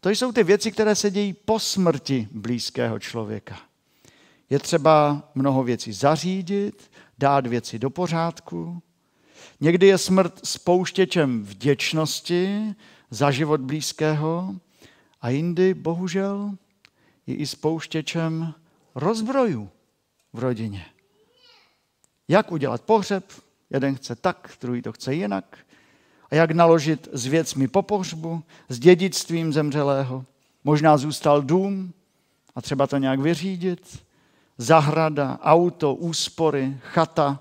To 0.06 0.10
jsou 0.10 0.32
ty 0.32 0.44
věci, 0.44 0.72
které 0.72 0.96
se 0.96 1.12
dějí 1.12 1.34
po 1.34 1.60
smrti 1.60 2.28
blízkého 2.32 3.00
člověka. 3.00 3.60
Je 4.50 4.60
třeba 4.60 5.24
mnoho 5.36 5.64
věcí 5.64 5.94
zařídit, 5.94 6.92
dát 7.18 7.48
věci 7.48 7.80
do 7.80 7.90
pořádku. 7.90 8.82
Někdy 9.60 9.88
je 9.88 9.98
smrt 9.98 10.46
spouštěčem 10.46 11.44
vděčnosti 11.44 12.76
za 13.10 13.32
život 13.32 13.62
blízkého 13.62 14.56
a 15.22 15.30
jindy, 15.30 15.74
bohužel, 15.74 16.52
je 17.28 17.36
i 17.36 17.46
spouštěčem 17.46 18.54
rozbrojů 18.96 19.70
v 20.34 20.40
rodině. 20.40 20.86
Jak 22.28 22.52
udělat 22.52 22.82
pohřeb? 22.82 23.26
Jeden 23.70 23.96
chce 23.96 24.16
tak, 24.16 24.58
druhý 24.62 24.82
to 24.82 24.92
chce 24.92 25.14
jinak 25.14 25.58
a 26.32 26.36
jak 26.36 26.52
naložit 26.52 27.08
s 27.12 27.26
věcmi 27.26 27.68
po 27.68 27.82
pohřbu, 27.82 28.44
s 28.70 28.80
dědictvím 28.80 29.54
zemřelého. 29.54 30.26
Možná 30.64 30.98
zůstal 30.98 31.42
dům 31.42 31.94
a 32.56 32.62
třeba 32.62 32.88
to 32.88 32.98
nějak 32.98 33.20
vyřídit, 33.20 34.04
zahrada, 34.58 35.40
auto, 35.42 35.96
úspory, 35.96 36.78
chata, 36.82 37.40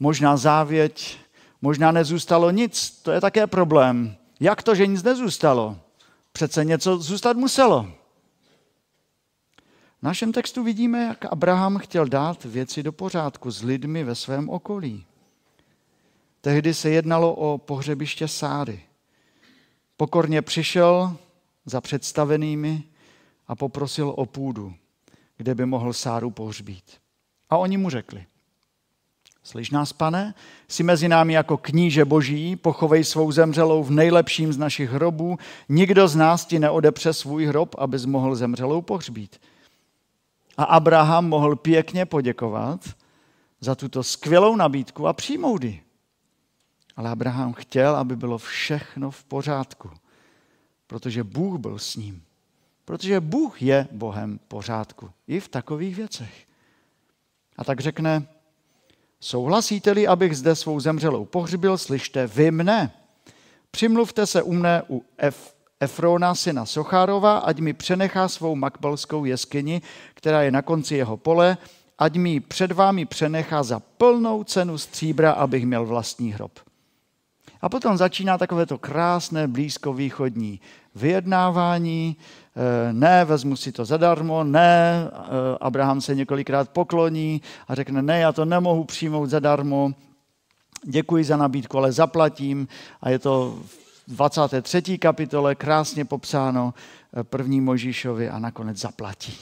možná 0.00 0.36
závěť, 0.36 1.18
možná 1.62 1.92
nezůstalo 1.92 2.50
nic, 2.50 2.90
to 2.90 3.10
je 3.12 3.20
také 3.20 3.46
problém. 3.46 4.16
Jak 4.40 4.62
to, 4.62 4.74
že 4.74 4.86
nic 4.86 5.02
nezůstalo? 5.02 5.76
Přece 6.32 6.64
něco 6.64 6.98
zůstat 6.98 7.36
muselo. 7.36 7.88
V 10.00 10.02
našem 10.02 10.32
textu 10.32 10.62
vidíme, 10.62 11.04
jak 11.04 11.24
Abraham 11.24 11.78
chtěl 11.78 12.06
dát 12.06 12.44
věci 12.44 12.82
do 12.82 12.92
pořádku 12.92 13.50
s 13.50 13.62
lidmi 13.62 14.04
ve 14.04 14.14
svém 14.14 14.48
okolí. 14.48 15.04
Tehdy 16.46 16.74
se 16.74 16.90
jednalo 16.90 17.34
o 17.34 17.58
pohřebiště 17.58 18.28
Sáry. 18.28 18.80
Pokorně 19.96 20.42
přišel 20.42 21.16
za 21.64 21.80
představenými 21.80 22.82
a 23.46 23.54
poprosil 23.54 24.14
o 24.16 24.26
půdu, 24.26 24.74
kde 25.36 25.54
by 25.54 25.66
mohl 25.66 25.92
Sáru 25.92 26.30
pohřbít. 26.30 26.84
A 27.50 27.56
oni 27.56 27.76
mu 27.76 27.90
řekli, 27.90 28.24
Slyš 29.42 29.70
nás, 29.70 29.92
pane, 29.92 30.34
jsi 30.68 30.82
mezi 30.82 31.08
námi 31.08 31.32
jako 31.32 31.56
kníže 31.56 32.04
boží, 32.04 32.56
pochovej 32.56 33.04
svou 33.04 33.32
zemřelou 33.32 33.84
v 33.84 33.90
nejlepším 33.90 34.52
z 34.52 34.58
našich 34.58 34.90
hrobů, 34.90 35.38
nikdo 35.68 36.08
z 36.08 36.16
nás 36.16 36.46
ti 36.46 36.58
neodepře 36.58 37.12
svůj 37.12 37.46
hrob, 37.46 37.74
abys 37.78 38.04
mohl 38.04 38.34
zemřelou 38.34 38.82
pohřbít. 38.82 39.40
A 40.56 40.64
Abraham 40.64 41.28
mohl 41.28 41.56
pěkně 41.56 42.06
poděkovat 42.06 42.80
za 43.60 43.74
tuto 43.74 44.02
skvělou 44.02 44.56
nabídku 44.56 45.06
a 45.06 45.12
přijmout 45.12 45.64
ji. 45.64 45.85
Ale 46.96 47.10
Abraham 47.10 47.52
chtěl, 47.52 47.96
aby 47.96 48.16
bylo 48.16 48.38
všechno 48.38 49.10
v 49.10 49.24
pořádku, 49.24 49.90
protože 50.86 51.24
Bůh 51.24 51.60
byl 51.60 51.78
s 51.78 51.96
ním. 51.96 52.22
Protože 52.84 53.20
Bůh 53.20 53.62
je 53.62 53.88
Bohem 53.92 54.40
pořádku 54.48 55.10
i 55.26 55.40
v 55.40 55.48
takových 55.48 55.96
věcech. 55.96 56.46
A 57.56 57.64
tak 57.64 57.80
řekne, 57.80 58.26
souhlasíte-li, 59.20 60.06
abych 60.06 60.36
zde 60.36 60.54
svou 60.54 60.80
zemřelou 60.80 61.24
pohřbil, 61.24 61.78
slyšte 61.78 62.26
vy 62.26 62.50
mne. 62.50 62.92
Přimluvte 63.70 64.26
se 64.26 64.42
u 64.42 64.52
mne 64.52 64.82
u 64.90 65.04
F, 65.18 65.54
Efrona, 65.80 66.34
syna 66.34 66.66
Sochárova, 66.66 67.38
ať 67.38 67.60
mi 67.60 67.72
přenechá 67.72 68.28
svou 68.28 68.56
makbelskou 68.56 69.24
jeskyni, 69.24 69.82
která 70.14 70.42
je 70.42 70.50
na 70.50 70.62
konci 70.62 70.96
jeho 70.96 71.16
pole, 71.16 71.58
ať 71.98 72.16
mi 72.16 72.40
před 72.40 72.72
vámi 72.72 73.04
přenechá 73.04 73.62
za 73.62 73.80
plnou 73.80 74.44
cenu 74.44 74.78
stříbra, 74.78 75.32
abych 75.32 75.66
měl 75.66 75.86
vlastní 75.86 76.32
hrob. 76.32 76.52
A 77.66 77.68
potom 77.68 77.96
začíná 77.96 78.38
takové 78.38 78.66
to 78.66 78.78
krásné 78.78 79.48
blízkovýchodní 79.48 80.60
vyjednávání. 80.94 82.16
Eh, 82.56 82.92
ne, 82.92 83.24
vezmu 83.24 83.56
si 83.56 83.72
to 83.72 83.84
zadarmo, 83.84 84.44
ne, 84.44 85.10
eh, 85.10 85.58
Abraham 85.60 86.00
se 86.00 86.14
několikrát 86.14 86.70
pokloní 86.70 87.42
a 87.68 87.74
řekne, 87.74 88.02
ne, 88.02 88.18
já 88.18 88.32
to 88.32 88.44
nemohu 88.44 88.84
přijmout 88.84 89.26
zadarmo, 89.26 89.92
děkuji 90.84 91.24
za 91.24 91.36
nabídku, 91.36 91.78
ale 91.78 91.92
zaplatím. 91.92 92.68
A 93.00 93.10
je 93.10 93.18
to 93.18 93.58
v 94.06 94.14
23. 94.14 94.98
kapitole 94.98 95.54
krásně 95.54 96.04
popsáno 96.04 96.74
eh, 97.16 97.24
první 97.24 97.60
Možíšovi 97.60 98.28
a 98.28 98.38
nakonec 98.38 98.76
zaplatí. 98.76 99.38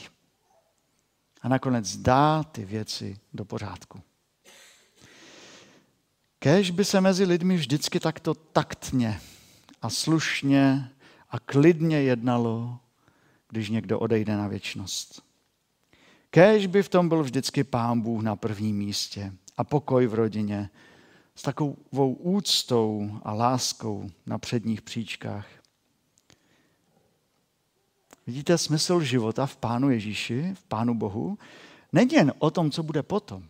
A 1.43 1.49
nakonec 1.49 1.97
dá 1.97 2.43
ty 2.43 2.65
věci 2.65 3.17
do 3.35 3.45
pořádku. 3.45 4.01
Kéž 6.45 6.71
by 6.71 6.85
se 6.85 7.01
mezi 7.01 7.25
lidmi 7.25 7.57
vždycky 7.57 8.01
takto 8.01 8.35
taktně 8.35 9.21
a 9.83 9.91
slušně 9.91 10.91
a 11.31 11.39
klidně 11.39 12.03
jednalo, 12.03 12.79
když 13.49 13.71
někdo 13.71 13.99
odejde 13.99 14.37
na 14.37 14.49
věčnost. 14.49 15.23
Kéž 16.31 16.67
by 16.67 16.83
v 16.83 16.89
tom 16.89 17.09
byl 17.09 17.23
vždycky 17.23 17.65
pán 17.65 18.01
Bůh 18.01 18.23
na 18.23 18.37
prvním 18.37 18.77
místě 18.77 19.33
a 19.57 19.65
pokoj 19.65 20.07
v 20.07 20.15
rodině 20.15 20.71
s 21.35 21.43
takovou 21.43 22.13
úctou 22.13 23.21
a 23.23 23.33
láskou 23.33 24.11
na 24.27 24.39
předních 24.39 24.83
příčkách. 24.83 25.47
Vidíte 28.27 28.59
smysl 28.59 29.01
života 29.01 29.47
v 29.47 29.57
Pánu 29.57 29.91
Ježíši, 29.91 30.55
v 30.55 30.65
Pánu 30.65 30.95
Bohu? 30.95 31.39
Není 31.93 32.15
jen 32.15 32.33
o 32.39 32.51
tom, 32.51 32.71
co 32.71 32.83
bude 32.83 33.03
potom, 33.03 33.45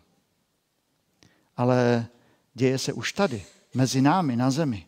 ale 1.57 2.07
děje 2.55 2.77
se 2.77 2.93
už 2.93 3.13
tady, 3.13 3.45
mezi 3.73 4.01
námi 4.01 4.35
na 4.35 4.51
zemi. 4.51 4.87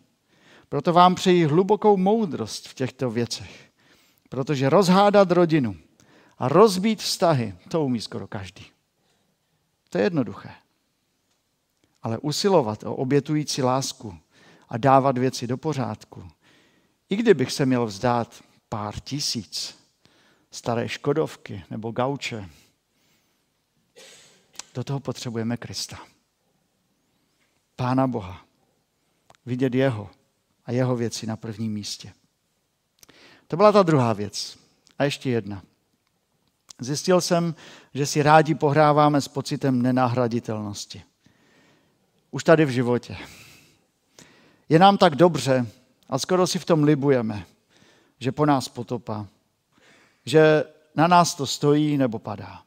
Proto 0.69 0.93
vám 0.93 1.15
přeji 1.15 1.45
hlubokou 1.45 1.97
moudrost 1.97 2.67
v 2.67 2.73
těchto 2.73 3.09
věcech. 3.09 3.69
Protože 4.29 4.69
rozhádat 4.69 5.31
rodinu 5.31 5.77
a 6.37 6.47
rozbít 6.47 6.99
vztahy, 6.99 7.55
to 7.69 7.85
umí 7.85 8.01
skoro 8.01 8.27
každý. 8.27 8.65
To 9.89 9.97
je 9.97 10.03
jednoduché. 10.03 10.51
Ale 12.03 12.17
usilovat 12.17 12.83
o 12.83 12.95
obětující 12.95 13.61
lásku 13.61 14.17
a 14.69 14.77
dávat 14.77 15.17
věci 15.17 15.47
do 15.47 15.57
pořádku, 15.57 16.27
i 17.09 17.15
kdybych 17.15 17.51
se 17.51 17.65
měl 17.65 17.85
vzdát 17.85 18.43
pár 18.69 18.99
tisíc 18.99 19.75
staré 20.51 20.89
škodovky 20.89 21.63
nebo 21.69 21.91
gauče, 21.91 22.49
do 24.73 24.83
toho 24.83 24.99
potřebujeme 24.99 25.57
Krista. 25.57 25.99
Pána 27.77 28.07
Boha. 28.07 28.41
Vidět 29.45 29.75
jeho 29.75 30.09
a 30.65 30.71
jeho 30.71 30.95
věci 30.95 31.27
na 31.27 31.35
prvním 31.35 31.73
místě. 31.73 32.13
To 33.47 33.57
byla 33.57 33.71
ta 33.71 33.83
druhá 33.83 34.13
věc. 34.13 34.57
A 34.99 35.03
ještě 35.03 35.29
jedna. 35.29 35.61
Zjistil 36.79 37.21
jsem, 37.21 37.55
že 37.93 38.05
si 38.05 38.23
rádi 38.23 38.55
pohráváme 38.55 39.21
s 39.21 39.27
pocitem 39.27 39.81
nenahraditelnosti. 39.81 41.03
Už 42.31 42.43
tady 42.43 42.65
v 42.65 42.69
životě. 42.69 43.17
Je 44.69 44.79
nám 44.79 44.97
tak 44.97 45.15
dobře 45.15 45.67
a 46.09 46.19
skoro 46.19 46.47
si 46.47 46.59
v 46.59 46.65
tom 46.65 46.83
libujeme, 46.83 47.45
že 48.19 48.31
po 48.31 48.45
nás 48.45 48.67
potopa, 48.69 49.27
že 50.25 50.63
na 50.95 51.07
nás 51.07 51.35
to 51.35 51.47
stojí 51.47 51.97
nebo 51.97 52.19
padá. 52.19 52.61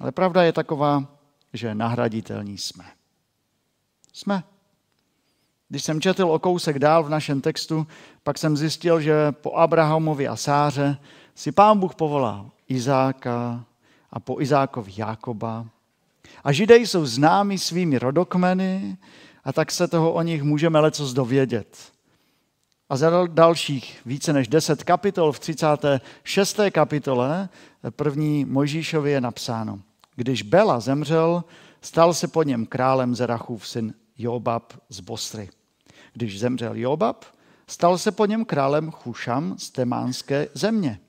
Ale 0.00 0.12
pravda 0.12 0.42
je 0.42 0.52
taková, 0.52 1.18
že 1.52 1.74
nahraditelní 1.74 2.58
jsme. 2.58 2.84
Jsme. 4.12 4.42
Když 5.68 5.84
jsem 5.84 6.00
četl 6.00 6.24
o 6.24 6.38
kousek 6.38 6.78
dál 6.78 7.04
v 7.04 7.08
našem 7.08 7.40
textu, 7.40 7.86
pak 8.22 8.38
jsem 8.38 8.56
zjistil, 8.56 9.00
že 9.00 9.32
po 9.32 9.54
Abrahamovi 9.54 10.28
a 10.28 10.36
Sáře 10.36 10.96
si 11.34 11.52
pán 11.52 11.78
Bůh 11.78 11.94
povolal 11.94 12.50
Izáka 12.68 13.64
a 14.10 14.20
po 14.20 14.40
Izákovi 14.40 14.92
Jákoba. 14.96 15.66
A 16.44 16.52
židé 16.52 16.76
jsou 16.76 17.06
známi 17.06 17.58
svými 17.58 17.98
rodokmeny 17.98 18.96
a 19.44 19.52
tak 19.52 19.72
se 19.72 19.88
toho 19.88 20.12
o 20.12 20.22
nich 20.22 20.42
můžeme 20.42 20.80
leco 20.80 21.12
dovědět. 21.12 21.92
A 22.88 22.96
za 22.96 23.26
dalších 23.26 24.00
více 24.06 24.32
než 24.32 24.48
10 24.48 24.84
kapitol 24.84 25.32
v 25.32 25.38
36. 25.38 26.60
kapitole 26.72 27.48
první 27.90 28.44
Mojžíšovi 28.44 29.10
je 29.10 29.20
napsáno. 29.20 29.80
Když 30.16 30.42
Bela 30.42 30.80
zemřel, 30.80 31.44
stal 31.80 32.14
se 32.14 32.28
po 32.28 32.42
něm 32.42 32.66
králem 32.66 33.14
Zerachův 33.14 33.68
syn 33.68 33.94
Jobab 34.18 34.72
z 34.88 35.00
Bosry. 35.00 35.50
Když 36.12 36.40
zemřel 36.40 36.76
Jobab, 36.76 37.24
stal 37.66 37.98
se 37.98 38.12
po 38.12 38.26
něm 38.26 38.44
králem 38.44 38.90
Chušam 38.90 39.58
z 39.58 39.70
Temánské 39.70 40.48
země. 40.54 41.00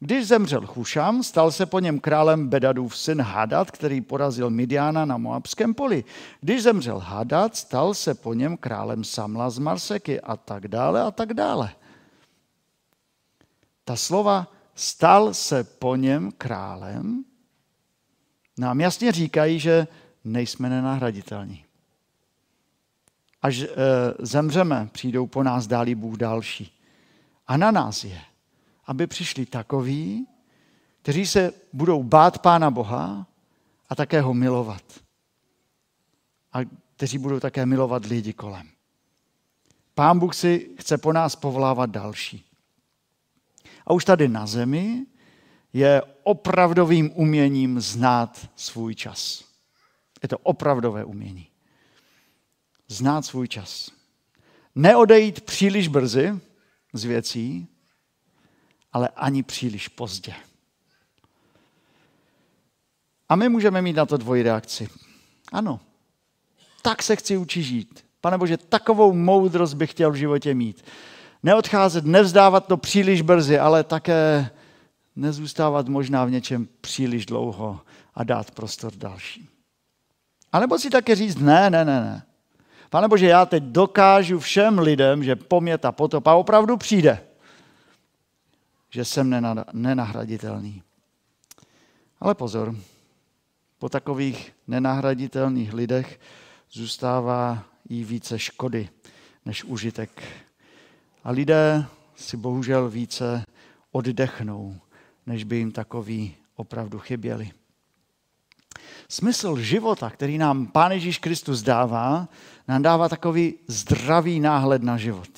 Když 0.00 0.26
zemřel 0.26 0.66
Chušam, 0.66 1.22
stal 1.22 1.52
se 1.52 1.66
po 1.66 1.78
něm 1.78 2.00
králem 2.00 2.48
Bedadův 2.48 2.96
syn 2.96 3.20
Hadad, 3.20 3.70
který 3.70 4.00
porazil 4.00 4.50
Midiana 4.50 5.04
na 5.04 5.16
Moabském 5.16 5.74
poli. 5.74 6.04
Když 6.40 6.62
zemřel 6.62 6.98
Hadad, 6.98 7.56
stal 7.56 7.94
se 7.94 8.14
po 8.14 8.34
něm 8.34 8.56
králem 8.56 9.04
Samla 9.04 9.50
z 9.50 9.58
Marseky 9.58 10.20
a 10.20 10.36
tak 10.36 10.68
dále 10.68 11.02
a 11.02 11.10
tak 11.10 11.34
dále. 11.34 11.70
Ta 13.84 13.96
slova 13.96 14.52
stal 14.74 15.34
se 15.34 15.64
po 15.64 15.96
něm 15.96 16.32
králem 16.32 17.24
nám 18.58 18.80
jasně 18.80 19.12
říkají, 19.12 19.60
že 19.60 19.86
nejsme 20.24 20.70
nenahraditelní 20.70 21.64
až 23.42 23.58
e, 23.60 23.68
zemřeme, 24.18 24.88
přijdou 24.92 25.26
po 25.26 25.42
nás 25.42 25.66
dálí 25.66 25.94
Bůh 25.94 26.16
další. 26.16 26.72
A 27.46 27.56
na 27.56 27.70
nás 27.70 28.04
je, 28.04 28.20
aby 28.86 29.06
přišli 29.06 29.46
takoví, 29.46 30.26
kteří 31.02 31.26
se 31.26 31.52
budou 31.72 32.02
bát 32.02 32.38
Pána 32.38 32.70
Boha 32.70 33.26
a 33.88 33.94
také 33.94 34.20
ho 34.20 34.34
milovat. 34.34 34.82
A 36.52 36.58
kteří 36.96 37.18
budou 37.18 37.40
také 37.40 37.66
milovat 37.66 38.06
lidi 38.06 38.32
kolem. 38.32 38.68
Pán 39.94 40.18
Bůh 40.18 40.34
si 40.34 40.70
chce 40.78 40.98
po 40.98 41.12
nás 41.12 41.36
povolávat 41.36 41.90
další. 41.90 42.44
A 43.86 43.92
už 43.92 44.04
tady 44.04 44.28
na 44.28 44.46
zemi 44.46 45.06
je 45.72 46.02
opravdovým 46.22 47.10
uměním 47.14 47.80
znát 47.80 48.50
svůj 48.56 48.94
čas. 48.94 49.44
Je 50.22 50.28
to 50.28 50.38
opravdové 50.38 51.04
umění 51.04 51.47
znát 52.88 53.22
svůj 53.22 53.48
čas. 53.48 53.90
Neodejít 54.74 55.40
příliš 55.40 55.88
brzy 55.88 56.40
z 56.92 57.04
věcí, 57.04 57.68
ale 58.92 59.08
ani 59.08 59.42
příliš 59.42 59.88
pozdě. 59.88 60.34
A 63.28 63.36
my 63.36 63.48
můžeme 63.48 63.82
mít 63.82 63.96
na 63.96 64.06
to 64.06 64.16
dvojí 64.16 64.42
reakci. 64.42 64.88
Ano, 65.52 65.80
tak 66.82 67.02
se 67.02 67.16
chci 67.16 67.36
učit 67.36 67.62
žít. 67.62 68.04
Pane 68.20 68.38
Bože, 68.38 68.56
takovou 68.56 69.12
moudrost 69.12 69.74
bych 69.74 69.90
chtěl 69.90 70.10
v 70.10 70.14
životě 70.14 70.54
mít. 70.54 70.84
Neodcházet, 71.42 72.04
nevzdávat 72.04 72.66
to 72.66 72.76
příliš 72.76 73.22
brzy, 73.22 73.58
ale 73.58 73.84
také 73.84 74.50
nezůstávat 75.16 75.88
možná 75.88 76.24
v 76.24 76.30
něčem 76.30 76.68
příliš 76.80 77.26
dlouho 77.26 77.80
a 78.14 78.24
dát 78.24 78.50
prostor 78.50 78.92
dalším. 78.96 79.48
A 80.52 80.60
nebo 80.60 80.78
si 80.78 80.90
také 80.90 81.14
říct, 81.14 81.36
ne, 81.36 81.70
ne, 81.70 81.84
ne, 81.84 82.00
ne. 82.00 82.22
Pane 82.90 83.08
Bože, 83.08 83.26
já 83.26 83.46
teď 83.46 83.62
dokážu 83.62 84.38
všem 84.38 84.78
lidem, 84.78 85.24
že 85.24 85.36
po 85.36 85.60
mě 85.60 85.78
ta 85.78 85.92
potopa 85.92 86.34
opravdu 86.34 86.76
přijde. 86.76 87.24
Že 88.90 89.04
jsem 89.04 89.44
nenahraditelný. 89.72 90.82
Ale 92.20 92.34
pozor, 92.34 92.74
po 93.78 93.88
takových 93.88 94.52
nenahraditelných 94.66 95.72
lidech 95.72 96.20
zůstává 96.70 97.64
jí 97.88 98.04
více 98.04 98.38
škody 98.38 98.88
než 99.44 99.64
užitek. 99.64 100.22
A 101.24 101.30
lidé 101.30 101.86
si 102.16 102.36
bohužel 102.36 102.90
více 102.90 103.42
oddechnou, 103.92 104.76
než 105.26 105.44
by 105.44 105.56
jim 105.56 105.72
takový 105.72 106.36
opravdu 106.56 106.98
chyběli. 106.98 107.50
Smysl 109.10 109.56
života, 109.56 110.10
který 110.10 110.38
nám 110.38 110.66
Pán 110.66 110.92
Ježíš 110.92 111.18
Kristus 111.18 111.62
dává, 111.62 112.28
nám 112.68 112.82
dává 112.82 113.08
takový 113.08 113.54
zdravý 113.66 114.40
náhled 114.40 114.82
na 114.82 114.96
život. 114.96 115.28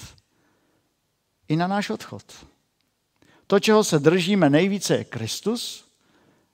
I 1.48 1.56
na 1.56 1.66
náš 1.66 1.90
odchod. 1.90 2.46
To, 3.46 3.60
čeho 3.60 3.84
se 3.84 3.98
držíme 3.98 4.50
nejvíce, 4.50 4.96
je 4.96 5.04
Kristus, 5.04 5.84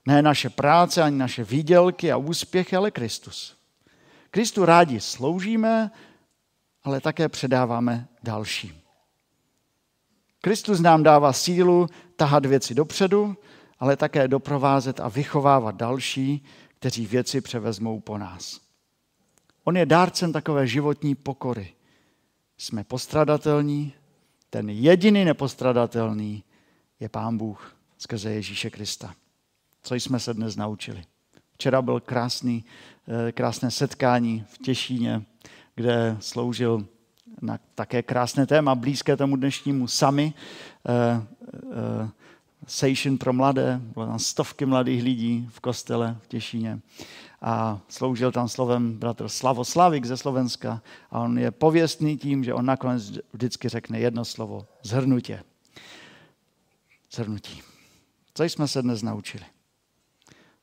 ne 0.06 0.22
naše 0.22 0.50
práce, 0.50 1.02
ani 1.02 1.16
naše 1.16 1.44
výdělky 1.44 2.12
a 2.12 2.16
úspěchy, 2.16 2.76
ale 2.76 2.90
Kristus. 2.90 3.56
Kristu 4.30 4.64
rádi 4.64 5.00
sloužíme, 5.00 5.90
ale 6.84 7.00
také 7.00 7.28
předáváme 7.28 8.08
dalším. 8.22 8.74
Kristus 10.40 10.80
nám 10.80 11.02
dává 11.02 11.32
sílu 11.32 11.88
tahat 12.16 12.46
věci 12.46 12.74
dopředu, 12.74 13.36
ale 13.78 13.96
také 13.96 14.28
doprovázet 14.28 15.00
a 15.00 15.08
vychovávat 15.08 15.74
další, 15.74 16.44
kteří 16.78 17.06
věci 17.06 17.40
převezmou 17.40 18.00
po 18.00 18.18
nás. 18.18 18.60
On 19.64 19.76
je 19.76 19.86
dárcem 19.86 20.32
takové 20.32 20.66
životní 20.66 21.14
pokory. 21.14 21.72
Jsme 22.58 22.84
postradatelní, 22.84 23.92
ten 24.50 24.70
jediný 24.70 25.24
nepostradatelný 25.24 26.44
je 27.00 27.08
Pán 27.08 27.38
Bůh 27.38 27.76
skrze 27.98 28.30
Ježíše 28.30 28.70
Krista. 28.70 29.14
Co 29.82 29.94
jsme 29.94 30.20
se 30.20 30.34
dnes 30.34 30.56
naučili? 30.56 31.04
Včera 31.52 31.82
byl 31.82 32.00
krásný, 32.00 32.64
eh, 33.28 33.32
krásné 33.32 33.70
setkání 33.70 34.44
v 34.48 34.58
Těšíně, 34.58 35.22
kde 35.74 36.16
sloužil 36.20 36.86
na 37.42 37.58
také 37.74 38.02
krásné 38.02 38.46
téma, 38.46 38.74
blízké 38.74 39.16
tomu 39.16 39.36
dnešnímu 39.36 39.86
sami, 39.86 40.34
uh, 40.88 41.22
uh, 41.62 42.10
session 42.66 43.18
pro 43.18 43.32
mladé, 43.32 43.80
bylo 43.94 44.06
tam 44.06 44.18
stovky 44.18 44.66
mladých 44.66 45.02
lidí 45.02 45.48
v 45.52 45.60
kostele 45.60 46.16
v 46.22 46.26
Těšíně 46.26 46.80
a 47.42 47.80
sloužil 47.88 48.32
tam 48.32 48.48
slovem 48.48 48.92
bratr 48.92 49.28
Slavoslavik 49.28 50.04
ze 50.04 50.16
Slovenska 50.16 50.82
a 51.10 51.20
on 51.20 51.38
je 51.38 51.50
pověstný 51.50 52.16
tím, 52.16 52.44
že 52.44 52.54
on 52.54 52.66
nakonec 52.66 53.10
vždycky 53.32 53.68
řekne 53.68 53.98
jedno 53.98 54.24
slovo, 54.24 54.66
zhrnutě. 54.82 55.42
Zhrnutí. 57.12 57.62
Co 58.34 58.44
jsme 58.44 58.68
se 58.68 58.82
dnes 58.82 59.02
naučili? 59.02 59.44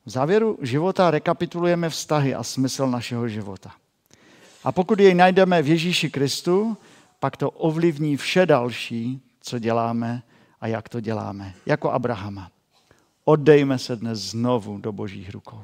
V 0.06 0.10
závěru 0.10 0.58
života 0.62 1.10
rekapitulujeme 1.10 1.90
vztahy 1.90 2.34
a 2.34 2.42
smysl 2.42 2.86
našeho 2.86 3.28
života. 3.28 3.72
A 4.64 4.72
pokud 4.72 5.00
jej 5.00 5.14
najdeme 5.14 5.62
v 5.62 5.68
Ježíši 5.68 6.10
Kristu, 6.10 6.76
pak 7.20 7.36
to 7.36 7.50
ovlivní 7.50 8.16
vše 8.16 8.46
další, 8.46 9.20
co 9.40 9.58
děláme 9.58 10.22
a 10.60 10.66
jak 10.66 10.88
to 10.88 11.00
děláme. 11.00 11.54
Jako 11.66 11.90
Abrahama. 11.90 12.50
Oddejme 13.24 13.78
se 13.78 13.96
dnes 13.96 14.18
znovu 14.18 14.78
do 14.78 14.92
božích 14.92 15.30
rukou. 15.30 15.62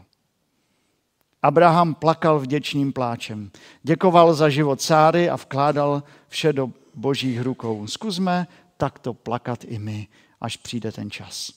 Abraham 1.42 1.94
plakal 1.94 2.38
vděčným 2.38 2.92
pláčem. 2.92 3.50
Děkoval 3.82 4.34
za 4.34 4.48
život 4.48 4.80
Sáry 4.82 5.30
a 5.30 5.36
vkládal 5.36 6.02
vše 6.28 6.52
do 6.52 6.70
božích 6.94 7.40
rukou. 7.40 7.86
Zkusme 7.86 8.46
takto 8.76 9.14
plakat 9.14 9.64
i 9.64 9.78
my, 9.78 10.08
až 10.40 10.56
přijde 10.56 10.92
ten 10.92 11.10
čas. 11.10 11.52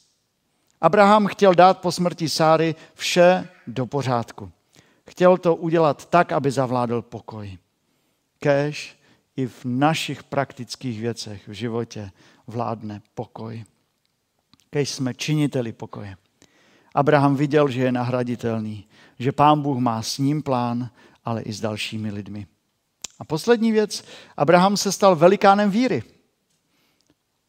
Abraham 0.81 1.27
chtěl 1.27 1.53
dát 1.53 1.79
po 1.79 1.91
smrti 1.91 2.29
Sáry 2.29 2.75
vše 2.93 3.47
do 3.67 3.85
pořádku. 3.85 4.51
Chtěl 5.09 5.37
to 5.37 5.55
udělat 5.55 6.05
tak, 6.05 6.31
aby 6.31 6.51
zavládl 6.51 7.01
pokoj. 7.01 7.57
Kéž 8.39 8.99
i 9.35 9.47
v 9.47 9.65
našich 9.65 10.23
praktických 10.23 11.01
věcech 11.01 11.47
v 11.47 11.51
životě 11.51 12.11
vládne 12.47 13.01
pokoj. 13.15 13.63
Kéž 14.69 14.89
jsme 14.89 15.13
činiteli 15.13 15.73
pokoje. 15.73 16.17
Abraham 16.95 17.35
viděl, 17.35 17.69
že 17.69 17.81
je 17.81 17.91
nahraditelný, 17.91 18.87
že 19.19 19.31
pán 19.31 19.61
Bůh 19.61 19.77
má 19.77 20.01
s 20.01 20.17
ním 20.17 20.43
plán, 20.43 20.89
ale 21.25 21.41
i 21.41 21.53
s 21.53 21.61
dalšími 21.61 22.11
lidmi. 22.11 22.47
A 23.19 23.25
poslední 23.25 23.71
věc, 23.71 24.03
Abraham 24.37 24.77
se 24.77 24.91
stal 24.91 25.15
velikánem 25.15 25.71
víry, 25.71 26.03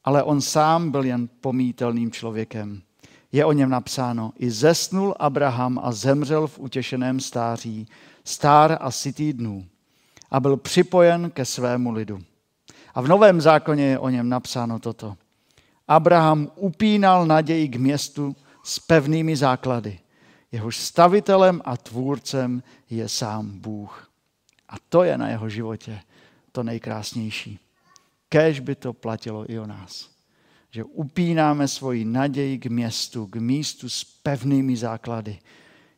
ale 0.04 0.22
on 0.22 0.40
sám 0.40 0.90
byl 0.90 1.04
jen 1.04 1.28
pomítelným 1.40 2.10
člověkem 2.10 2.82
je 3.34 3.44
o 3.44 3.52
něm 3.52 3.70
napsáno, 3.70 4.32
i 4.38 4.50
zesnul 4.50 5.14
Abraham 5.18 5.80
a 5.82 5.92
zemřel 5.92 6.46
v 6.46 6.58
utěšeném 6.58 7.20
stáří, 7.20 7.88
stár 8.24 8.78
a 8.80 8.90
sitý 8.90 9.32
dnů 9.32 9.66
a 10.30 10.40
byl 10.40 10.56
připojen 10.56 11.30
ke 11.30 11.44
svému 11.44 11.92
lidu. 11.92 12.18
A 12.94 13.00
v 13.00 13.08
Novém 13.08 13.40
zákoně 13.40 13.84
je 13.84 13.98
o 13.98 14.08
něm 14.08 14.28
napsáno 14.28 14.78
toto. 14.78 15.16
Abraham 15.88 16.48
upínal 16.56 17.26
naději 17.26 17.68
k 17.68 17.76
městu 17.76 18.36
s 18.64 18.78
pevnými 18.78 19.36
základy. 19.36 19.98
Jehož 20.52 20.76
stavitelem 20.76 21.60
a 21.64 21.76
tvůrcem 21.76 22.62
je 22.90 23.08
sám 23.08 23.58
Bůh. 23.60 24.10
A 24.68 24.74
to 24.88 25.02
je 25.02 25.18
na 25.18 25.28
jeho 25.28 25.48
životě 25.48 26.00
to 26.52 26.62
nejkrásnější. 26.62 27.58
Kéž 28.28 28.60
by 28.60 28.74
to 28.74 28.92
platilo 28.92 29.50
i 29.50 29.58
o 29.58 29.66
nás 29.66 30.14
že 30.74 30.84
upínáme 30.84 31.68
svoji 31.68 32.04
naději 32.04 32.58
k 32.58 32.66
městu, 32.66 33.26
k 33.26 33.36
místu 33.36 33.88
s 33.88 34.04
pevnými 34.04 34.76
základy. 34.76 35.38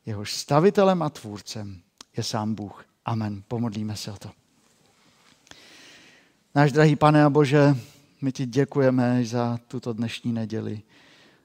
Jehož 0.06 0.34
stavitelem 0.34 1.02
a 1.02 1.10
tvůrcem 1.10 1.80
je 2.16 2.22
sám 2.22 2.54
Bůh. 2.54 2.84
Amen. 3.04 3.42
Pomodlíme 3.48 3.96
se 3.96 4.12
o 4.12 4.16
to. 4.16 4.30
Náš 6.56 6.72
drahý 6.72 6.96
pane 6.96 7.24
a 7.24 7.30
Bože, 7.30 7.76
my 8.20 8.32
ti 8.32 8.46
děkujeme 8.46 9.24
za 9.24 9.58
tuto 9.68 9.92
dnešní 9.92 10.32
neděli. 10.32 10.82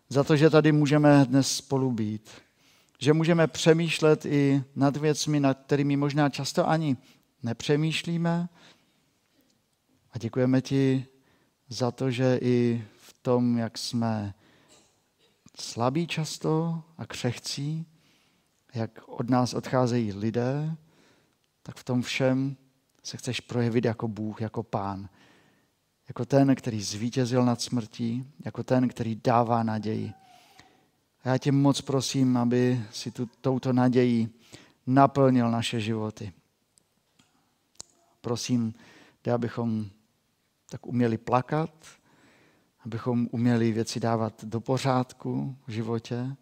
Za 0.10 0.24
to, 0.24 0.36
že 0.36 0.50
tady 0.50 0.71
můžeme 0.71 1.26
dnes 1.26 1.56
spolu 1.56 1.91
být. 1.91 2.30
Že 3.00 3.13
můžeme 3.13 3.47
přemýšlet 3.47 4.26
i 4.26 4.63
nad 4.76 4.97
věcmi, 4.97 5.39
nad 5.39 5.58
kterými 5.65 5.97
možná 5.97 6.30
často 6.30 6.69
ani 6.69 6.97
nepřemýšlíme. 7.43 8.50
A 10.12 10.17
děkujeme 10.17 10.62
ti 10.62 11.06
za 11.69 11.91
to, 11.91 12.12
že 12.12 12.39
i 12.41 12.84
tom, 13.21 13.58
jak 13.58 13.78
jsme 13.78 14.34
slabí 15.60 16.08
často 16.08 16.84
a 16.97 17.06
křehcí, 17.06 17.86
jak 18.74 19.00
od 19.08 19.30
nás 19.30 19.54
odcházejí 19.54 20.13
lidé, 20.13 20.76
tak 21.63 21.76
v 21.76 21.84
tom 21.84 22.02
všem 22.02 22.56
se 23.03 23.17
chceš 23.17 23.39
projevit 23.39 23.85
jako 23.85 24.07
Bůh, 24.07 24.41
jako 24.41 24.63
Pán. 24.63 25.09
Jako 26.07 26.25
ten, 26.25 26.55
který 26.55 26.83
zvítězil 26.83 27.45
nad 27.45 27.61
smrtí, 27.61 28.25
jako 28.45 28.63
ten, 28.63 28.87
který 28.87 29.15
dává 29.15 29.63
naději. 29.63 30.13
A 31.23 31.29
já 31.29 31.37
tě 31.37 31.51
moc 31.51 31.81
prosím, 31.81 32.37
aby 32.37 32.83
si 32.91 33.11
tu, 33.11 33.29
touto 33.41 33.73
naději 33.73 34.29
naplnil 34.87 35.51
naše 35.51 35.79
životy. 35.79 36.33
Prosím, 38.21 38.73
abychom 39.33 39.85
tak 40.69 40.87
uměli 40.87 41.17
plakat, 41.17 41.85
abychom 42.85 43.27
uměli 43.31 43.71
věci 43.71 43.99
dávat 43.99 44.45
do 44.45 44.61
pořádku 44.61 45.55
v 45.67 45.71
životě, 45.71 46.35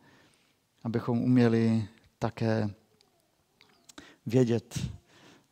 abychom 0.84 1.22
uměli 1.22 1.88
také 2.20 2.70
vědět, 4.26 4.80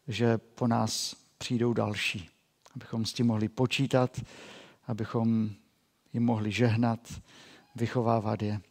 že 0.08 0.38
po 0.38 0.68
nás 0.68 1.16
přijdou 1.38 1.74
další, 1.74 2.30
abychom 2.76 3.06
s 3.06 3.14
tím 3.14 3.28
mohli 3.28 3.50
počítat, 3.50 4.22
abychom 4.88 5.50
jim 6.14 6.24
mohli 6.24 6.52
žehnat, 6.52 7.00
vychovávat 7.76 8.42
je. 8.42 8.62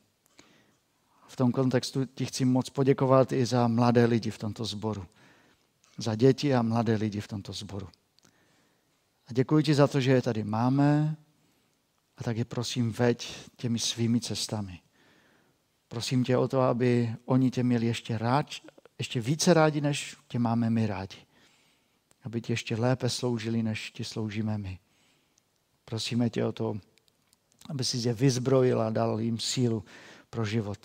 V 1.28 1.36
tom 1.36 1.52
kontextu 1.52 2.04
ti 2.04 2.24
chci 2.24 2.44
moc 2.44 2.70
poděkovat 2.70 3.32
i 3.32 3.46
za 3.46 3.68
mladé 3.68 4.04
lidi 4.04 4.30
v 4.30 4.38
tomto 4.38 4.64
sboru. 4.64 5.06
Za 5.98 6.14
děti 6.14 6.54
a 6.54 6.62
mladé 6.62 6.94
lidi 6.94 7.20
v 7.20 7.28
tomto 7.28 7.52
sboru. 7.52 7.88
A 9.28 9.32
děkuji 9.32 9.64
ti 9.64 9.74
za 9.74 9.86
to, 9.86 10.00
že 10.00 10.10
je 10.10 10.22
tady 10.22 10.44
máme, 10.44 11.16
a 12.16 12.22
tak 12.22 12.36
je 12.36 12.44
prosím 12.44 12.92
veď 12.92 13.36
těmi 13.56 13.78
svými 13.78 14.20
cestami. 14.20 14.80
Prosím 15.88 16.24
tě 16.24 16.36
o 16.36 16.48
to, 16.48 16.60
aby 16.60 17.14
oni 17.24 17.50
tě 17.50 17.62
měli 17.62 17.86
ještě, 17.86 18.18
rád, 18.18 18.46
ještě 18.98 19.20
více 19.20 19.54
rádi, 19.54 19.80
než 19.80 20.16
tě 20.28 20.38
máme 20.38 20.70
my 20.70 20.86
rádi. 20.86 21.25
Aby 22.26 22.40
ti 22.40 22.52
ještě 22.52 22.76
lépe 22.76 23.08
sloužili, 23.08 23.62
než 23.62 23.90
ti 23.90 24.04
sloužíme 24.04 24.58
my. 24.58 24.78
Prosíme 25.84 26.30
tě 26.30 26.44
o 26.44 26.52
to, 26.52 26.78
aby 27.68 27.84
si 27.84 28.08
je 28.08 28.14
vyzbrojil 28.14 28.82
a 28.82 28.90
dal 28.90 29.20
jim 29.20 29.38
sílu 29.38 29.84
pro 30.30 30.44
život. 30.44 30.78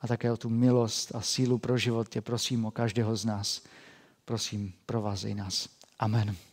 A 0.00 0.06
také 0.06 0.32
o 0.32 0.36
tu 0.36 0.48
milost 0.48 1.14
a 1.14 1.20
sílu 1.20 1.58
pro 1.58 1.78
život 1.78 2.08
tě 2.08 2.20
prosím 2.20 2.64
o 2.64 2.70
každého 2.70 3.16
z 3.16 3.24
nás. 3.24 3.62
Prosím, 4.24 4.72
provázej 4.86 5.34
nás. 5.34 5.68
Amen. 5.98 6.47